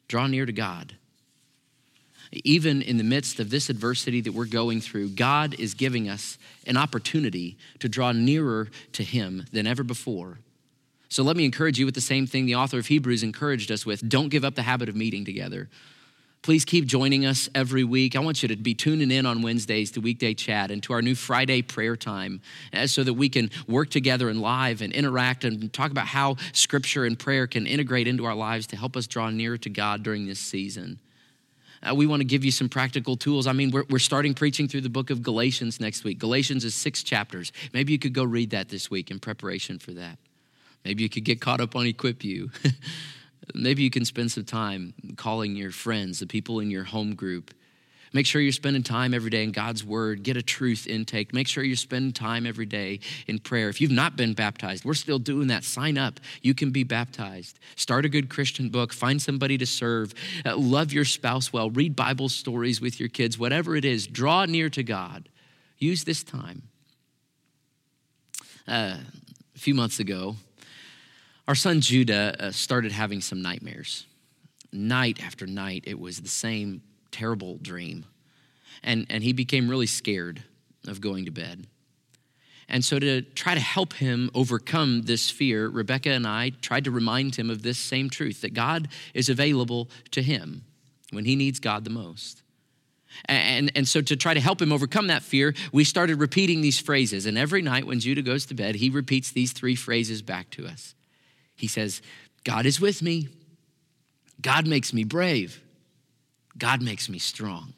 Draw 0.08 0.28
near 0.28 0.46
to 0.46 0.54
God 0.54 0.96
even 2.32 2.82
in 2.82 2.98
the 2.98 3.04
midst 3.04 3.40
of 3.40 3.50
this 3.50 3.70
adversity 3.70 4.22
that 4.22 4.34
we're 4.34 4.46
going 4.46 4.82
through, 4.82 5.10
God 5.10 5.56
is 5.60 5.74
giving 5.74 6.10
us 6.10 6.38
an 6.68 6.78
opportunity 6.78 7.58
to 7.80 7.90
draw 7.90 8.12
nearer 8.12 8.70
to 8.94 9.04
Him 9.04 9.46
than 9.52 9.66
ever 9.66 9.84
before 9.84 10.40
So 11.10 11.24
let 11.24 11.36
me 11.36 11.46
encourage 11.46 11.80
you 11.80 11.86
with 11.86 11.96
the 11.96 12.02
same 12.02 12.28
thing 12.28 12.46
the 12.46 12.56
author 12.56 12.78
of 12.78 12.88
Hebrews 12.88 13.24
encouraged 13.24 13.72
us 13.72 13.86
with 13.86 14.08
don't 14.08 14.30
give 14.30 14.46
up 14.46 14.56
the 14.56 14.62
habit 14.62 14.90
of 14.90 14.96
meeting 14.96 15.26
together. 15.26 15.70
Please 16.42 16.64
keep 16.64 16.86
joining 16.86 17.26
us 17.26 17.50
every 17.54 17.84
week. 17.84 18.16
I 18.16 18.20
want 18.20 18.42
you 18.42 18.48
to 18.50 18.56
be 18.56 18.74
tuning 18.74 19.12
in 19.12 19.26
on 19.26 19.42
Wednesdays 19.42 19.92
to 19.92 20.00
weekday 20.00 20.34
chat 20.34 20.72
and 20.72 20.82
to 20.84 20.94
our 20.94 21.02
new 21.02 21.16
Friday 21.16 21.62
prayer 21.62 21.98
time 21.98 22.42
uh, 22.72 22.88
so 22.88 23.04
that 23.04 23.16
we 23.16 23.28
can 23.28 23.50
work 23.68 23.90
together 23.90 24.30
and 24.30 24.40
live 24.40 24.82
and 24.82 24.94
interact 24.94 25.44
and 25.44 25.74
talk 25.74 25.92
about 25.92 26.08
how 26.08 26.38
scripture 26.54 27.04
and 27.04 27.20
prayer 27.20 27.46
can 27.46 27.68
integrate 27.68 28.08
into 28.08 28.24
our 28.24 28.36
lives 28.36 28.68
to 28.68 28.78
help 28.78 28.96
us 28.96 29.06
draw 29.06 29.30
nearer 29.30 29.58
to 29.58 29.70
God 29.70 30.02
during 30.02 30.28
this 30.28 30.40
season. 30.40 31.00
Uh, 31.82 31.96
we 31.96 32.06
want 32.06 32.20
to 32.20 32.26
give 32.26 32.44
you 32.44 32.52
some 32.52 32.70
practical 32.70 33.16
tools. 33.16 33.48
I 33.48 33.54
mean, 33.54 33.72
we're, 33.72 33.86
we're 33.90 34.00
starting 34.00 34.34
preaching 34.34 34.68
through 34.68 34.82
the 34.82 34.90
book 34.90 35.10
of 35.10 35.24
Galatians 35.24 35.80
next 35.80 36.04
week. 36.04 36.20
Galatians 36.20 36.66
is 36.66 36.76
six 36.76 37.04
chapters. 37.04 37.52
Maybe 37.74 37.94
you 37.94 38.00
could 38.00 38.14
go 38.14 38.24
read 38.24 38.50
that 38.52 38.70
this 38.70 38.92
week 38.92 39.12
in 39.12 39.20
preparation 39.20 39.80
for 39.80 39.92
that. 39.92 40.18
Maybe 40.84 41.04
you 41.04 41.10
could 41.10 41.24
get 41.26 41.42
caught 41.42 41.62
up 41.62 41.76
on 41.76 41.86
Equip 41.86 42.24
You. 42.24 42.52
Maybe 43.54 43.84
you 43.84 43.90
can 43.90 44.06
spend 44.06 44.32
some 44.32 44.46
time 44.46 44.94
calling 45.16 45.56
your 45.56 45.72
friends, 45.72 46.20
the 46.20 46.28
people 46.28 46.60
in 46.60 46.70
your 46.70 46.84
home 46.84 47.16
group. 47.16 47.54
Make 48.12 48.26
sure 48.26 48.42
you're 48.42 48.52
spending 48.52 48.82
time 48.82 49.14
every 49.14 49.30
day 49.30 49.44
in 49.44 49.52
God's 49.52 49.84
Word. 49.84 50.24
Get 50.24 50.36
a 50.36 50.42
truth 50.42 50.88
intake. 50.88 51.34
Make 51.34 51.48
sure 51.48 51.64
you're 51.64 51.76
spending 51.76 52.12
time 52.12 52.46
every 52.48 52.66
day 52.66 53.00
in 53.28 53.40
prayer. 53.40 53.70
If 53.70 53.82
you've 53.82 53.92
not 53.92 54.16
been 54.16 54.34
baptized, 54.34 54.84
we're 54.84 54.96
still 54.96 55.20
doing 55.20 55.48
that. 55.48 55.64
Sign 55.64 55.98
up. 55.98 56.20
You 56.42 56.56
can 56.56 56.72
be 56.72 56.84
baptized. 56.84 57.60
Start 57.76 58.06
a 58.06 58.10
good 58.10 58.30
Christian 58.30 58.70
book. 58.70 58.94
Find 58.94 59.22
somebody 59.22 59.58
to 59.60 59.66
serve. 59.66 60.14
Uh, 60.46 60.58
love 60.58 60.92
your 60.92 61.06
spouse 61.06 61.54
well. 61.54 61.70
Read 61.70 61.96
Bible 61.96 62.30
stories 62.30 62.82
with 62.82 63.00
your 63.00 63.10
kids. 63.10 63.38
Whatever 63.38 63.76
it 63.76 63.86
is, 63.86 64.08
draw 64.08 64.46
near 64.46 64.70
to 64.70 64.82
God. 64.82 65.30
Use 65.78 66.04
this 66.04 66.24
time. 66.24 66.64
Uh, 68.68 68.98
a 69.56 69.60
few 69.60 69.76
months 69.76 70.00
ago, 70.00 70.36
our 71.48 71.56
son 71.56 71.82
Judah 71.82 72.36
uh, 72.40 72.52
started 72.52 72.92
having 72.92 73.22
some 73.22 73.42
nightmares. 73.42 74.06
Night 74.72 75.24
after 75.24 75.48
night, 75.48 75.84
it 75.88 76.00
was 76.00 76.22
the 76.22 76.30
same 76.30 76.82
terrible 77.12 77.58
dream. 77.62 78.06
And, 78.84 79.06
and 79.10 79.24
he 79.24 79.34
became 79.34 79.70
really 79.70 79.88
scared 79.88 80.44
of 80.88 81.02
going 81.02 81.26
to 81.26 81.32
bed. 81.32 81.68
And 82.72 82.86
so, 82.86 83.00
to 83.00 83.24
try 83.24 83.56
to 83.56 83.60
help 83.60 83.94
him 83.94 84.30
overcome 84.36 85.02
this 85.04 85.32
fear, 85.32 85.68
Rebecca 85.68 86.12
and 86.12 86.28
I 86.28 86.52
tried 86.62 86.84
to 86.84 86.92
remind 86.92 87.36
him 87.36 87.50
of 87.50 87.64
this 87.64 87.80
same 87.80 88.12
truth 88.12 88.42
that 88.42 88.54
God 88.54 88.90
is 89.16 89.28
available 89.28 89.90
to 90.12 90.22
him 90.22 90.66
when 91.12 91.26
he 91.26 91.36
needs 91.36 91.60
God 91.60 91.84
the 91.84 91.90
most. 91.90 92.44
And, 93.26 93.72
and 93.76 93.88
so, 93.88 94.02
to 94.02 94.16
try 94.16 94.36
to 94.36 94.40
help 94.40 94.62
him 94.62 94.72
overcome 94.72 95.08
that 95.08 95.24
fear, 95.24 95.56
we 95.74 95.84
started 95.84 96.20
repeating 96.20 96.62
these 96.62 96.80
phrases. 96.80 97.26
And 97.26 97.40
every 97.40 97.64
night 97.64 97.88
when 97.88 98.00
Judah 98.00 98.22
goes 98.22 98.46
to 98.46 98.54
bed, 98.54 98.76
he 98.76 98.92
repeats 98.92 99.32
these 99.32 99.52
three 99.52 99.76
phrases 99.76 100.22
back 100.22 100.52
to 100.52 100.68
us 100.68 100.94
he 101.60 101.68
says, 101.68 102.02
God 102.46 102.66
is 102.66 102.80
with 102.80 103.02
me. 103.02 103.28
God 104.42 104.66
makes 104.66 104.94
me 104.94 105.04
brave. 105.04 105.62
God 106.60 106.82
makes 106.82 107.10
me 107.10 107.18
strong. 107.20 107.74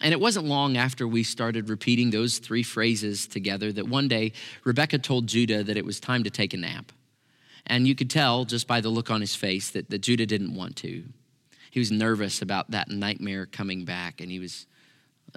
And 0.00 0.12
it 0.12 0.20
wasn't 0.20 0.46
long 0.46 0.76
after 0.76 1.06
we 1.06 1.22
started 1.22 1.68
repeating 1.68 2.10
those 2.10 2.38
three 2.38 2.62
phrases 2.62 3.26
together 3.26 3.72
that 3.72 3.88
one 3.88 4.08
day 4.08 4.32
Rebecca 4.64 4.98
told 4.98 5.26
Judah 5.26 5.62
that 5.62 5.76
it 5.76 5.84
was 5.84 6.00
time 6.00 6.24
to 6.24 6.30
take 6.30 6.52
a 6.52 6.56
nap. 6.56 6.92
And 7.66 7.86
you 7.86 7.94
could 7.94 8.10
tell 8.10 8.44
just 8.44 8.66
by 8.66 8.80
the 8.80 8.88
look 8.88 9.10
on 9.10 9.20
his 9.20 9.34
face 9.34 9.70
that, 9.70 9.90
that 9.90 10.00
Judah 10.00 10.26
didn't 10.26 10.54
want 10.54 10.76
to. 10.76 11.04
He 11.70 11.80
was 11.80 11.90
nervous 11.90 12.42
about 12.42 12.70
that 12.72 12.88
nightmare 12.88 13.46
coming 13.46 13.84
back 13.84 14.20
and 14.20 14.30
he 14.30 14.38
was 14.38 14.66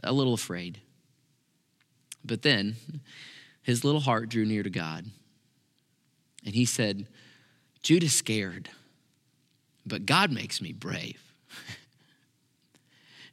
a 0.03 0.11
little 0.11 0.33
afraid. 0.33 0.81
But 2.25 2.41
then 2.41 2.75
his 3.61 3.83
little 3.83 4.01
heart 4.01 4.29
drew 4.29 4.45
near 4.45 4.63
to 4.63 4.69
God. 4.69 5.05
And 6.45 6.55
he 6.55 6.65
said, 6.65 7.07
Judah's 7.83 8.15
scared, 8.15 8.69
but 9.85 10.05
God 10.05 10.31
makes 10.31 10.61
me 10.61 10.73
brave. 10.73 11.26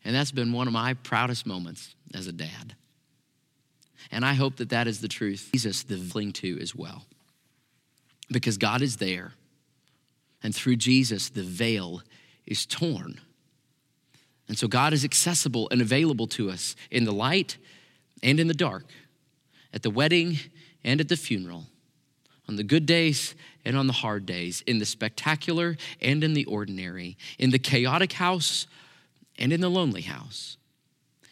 And 0.05 0.14
that's 0.14 0.33
been 0.33 0.53
one 0.53 0.67
of 0.67 0.73
my 0.73 0.95
proudest 0.95 1.47
moments 1.47 1.95
as 2.12 2.27
a 2.27 2.33
dad. 2.33 2.75
And 4.11 4.25
I 4.25 4.35
hope 4.35 4.57
that 4.57 4.69
that 4.69 4.87
is 4.87 5.01
the 5.01 5.09
truth 5.09 5.51
Jesus 5.53 5.83
the 5.83 5.97
cling 6.11 6.33
to 6.35 6.59
as 6.61 6.75
well. 6.75 7.05
Because 8.31 8.59
God 8.59 8.83
is 8.83 8.97
there. 8.97 9.33
And 10.43 10.55
through 10.55 10.77
Jesus, 10.77 11.31
the 11.31 11.43
veil 11.43 12.03
is 12.47 12.67
torn. 12.67 13.21
And 14.47 14.59
so 14.59 14.69
God 14.69 14.93
is 14.93 15.05
accessible 15.05 15.69
and 15.71 15.81
available 15.81 16.27
to 16.29 16.51
us 16.51 16.77
in 16.90 17.05
the 17.05 17.12
light 17.12 17.57
and 18.23 18.38
in 18.38 18.47
the 18.47 18.55
dark, 18.55 18.85
at 19.73 19.83
the 19.83 19.90
wedding 19.90 20.38
and 20.83 21.01
at 21.01 21.09
the 21.09 21.17
funeral 21.17 21.64
on 22.49 22.57
the 22.57 22.64
good 22.64 22.87
days 22.87 23.35
and 23.64 23.77
on 23.77 23.87
the 23.87 23.93
hard 23.93 24.27
days, 24.27 24.62
in 24.67 24.79
the 24.79 24.85
spectacular 24.85 25.77
and 26.01 26.23
in 26.23 26.35
the 26.35 26.45
ordinary, 26.45 27.17
in 27.38 27.51
the 27.51 27.59
chaotic 27.59 28.12
house 28.12 28.67
and 29.38 29.53
in 29.53 29.61
the 29.61 29.68
lonely 29.68 30.03
house, 30.03 30.57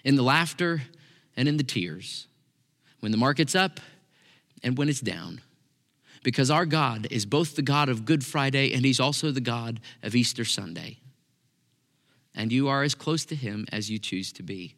in 0.05 0.17
the 0.17 0.23
laughter 0.23 0.83
and 1.37 1.49
in 1.49 1.57
the 1.57 1.63
tears, 1.63 2.27
when 3.01 3.13
the 3.13 3.19
market's 3.19 3.55
up 3.55 3.81
and 4.63 4.77
when 4.77 4.89
it's 4.89 5.01
down. 5.01 5.41
Because 6.23 6.51
our 6.51 6.67
God 6.67 7.09
is 7.11 7.27
both 7.27 7.57
the 7.57 7.63
God 7.63 7.89
of 7.89 8.05
Good 8.05 8.25
Friday 8.25 8.73
and 8.73 8.85
He's 8.85 9.01
also 9.01 9.33
the 9.33 9.41
God 9.41 9.81
of 10.03 10.15
Easter 10.15 10.45
Sunday. 10.45 10.99
And 12.35 12.53
you 12.53 12.69
are 12.69 12.83
as 12.83 12.95
close 12.95 13.25
to 13.27 13.35
Him 13.35 13.67
as 13.73 13.91
you 13.91 13.99
choose 13.99 14.33
to 14.35 14.43
be. 14.43 14.77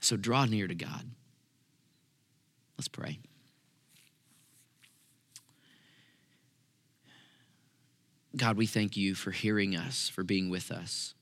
So 0.00 0.16
draw 0.16 0.46
near 0.46 0.66
to 0.66 0.74
God. 0.74 1.10
Let's 2.78 2.88
pray. 2.88 3.18
God, 8.36 8.56
we 8.56 8.66
thank 8.66 8.96
you 8.96 9.14
for 9.14 9.30
hearing 9.30 9.76
us, 9.76 10.08
for 10.08 10.24
being 10.24 10.50
with 10.50 10.70
us. 10.72 11.14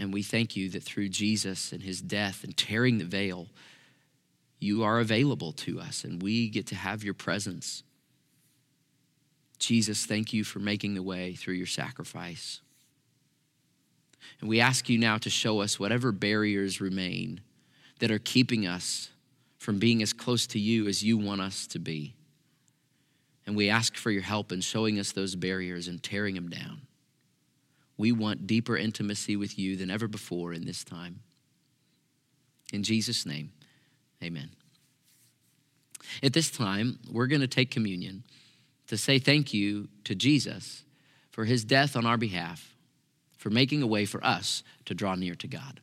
And 0.00 0.14
we 0.14 0.22
thank 0.22 0.56
you 0.56 0.70
that 0.70 0.82
through 0.82 1.10
Jesus 1.10 1.72
and 1.72 1.82
his 1.82 2.00
death 2.00 2.42
and 2.42 2.56
tearing 2.56 2.96
the 2.96 3.04
veil, 3.04 3.48
you 4.58 4.82
are 4.82 4.98
available 4.98 5.52
to 5.52 5.78
us 5.78 6.04
and 6.04 6.22
we 6.22 6.48
get 6.48 6.66
to 6.68 6.74
have 6.74 7.04
your 7.04 7.12
presence. 7.12 7.82
Jesus, 9.58 10.06
thank 10.06 10.32
you 10.32 10.42
for 10.42 10.58
making 10.58 10.94
the 10.94 11.02
way 11.02 11.34
through 11.34 11.54
your 11.54 11.66
sacrifice. 11.66 12.62
And 14.40 14.48
we 14.48 14.58
ask 14.58 14.88
you 14.88 14.96
now 14.96 15.18
to 15.18 15.28
show 15.28 15.60
us 15.60 15.78
whatever 15.78 16.12
barriers 16.12 16.80
remain 16.80 17.42
that 17.98 18.10
are 18.10 18.18
keeping 18.18 18.66
us 18.66 19.10
from 19.58 19.78
being 19.78 20.00
as 20.02 20.14
close 20.14 20.46
to 20.46 20.58
you 20.58 20.88
as 20.88 21.02
you 21.04 21.18
want 21.18 21.42
us 21.42 21.66
to 21.66 21.78
be. 21.78 22.14
And 23.46 23.54
we 23.54 23.68
ask 23.68 23.98
for 23.98 24.10
your 24.10 24.22
help 24.22 24.50
in 24.50 24.62
showing 24.62 24.98
us 24.98 25.12
those 25.12 25.34
barriers 25.34 25.88
and 25.88 26.02
tearing 26.02 26.36
them 26.36 26.48
down. 26.48 26.86
We 28.00 28.12
want 28.12 28.46
deeper 28.46 28.78
intimacy 28.78 29.36
with 29.36 29.58
you 29.58 29.76
than 29.76 29.90
ever 29.90 30.08
before 30.08 30.54
in 30.54 30.64
this 30.64 30.84
time. 30.84 31.20
In 32.72 32.82
Jesus' 32.82 33.26
name, 33.26 33.52
amen. 34.24 34.52
At 36.22 36.32
this 36.32 36.50
time, 36.50 36.98
we're 37.12 37.26
going 37.26 37.42
to 37.42 37.46
take 37.46 37.70
communion 37.70 38.24
to 38.86 38.96
say 38.96 39.18
thank 39.18 39.52
you 39.52 39.88
to 40.04 40.14
Jesus 40.14 40.82
for 41.30 41.44
his 41.44 41.62
death 41.62 41.94
on 41.94 42.06
our 42.06 42.16
behalf, 42.16 42.74
for 43.36 43.50
making 43.50 43.82
a 43.82 43.86
way 43.86 44.06
for 44.06 44.24
us 44.24 44.62
to 44.86 44.94
draw 44.94 45.14
near 45.14 45.34
to 45.34 45.46
God. 45.46 45.82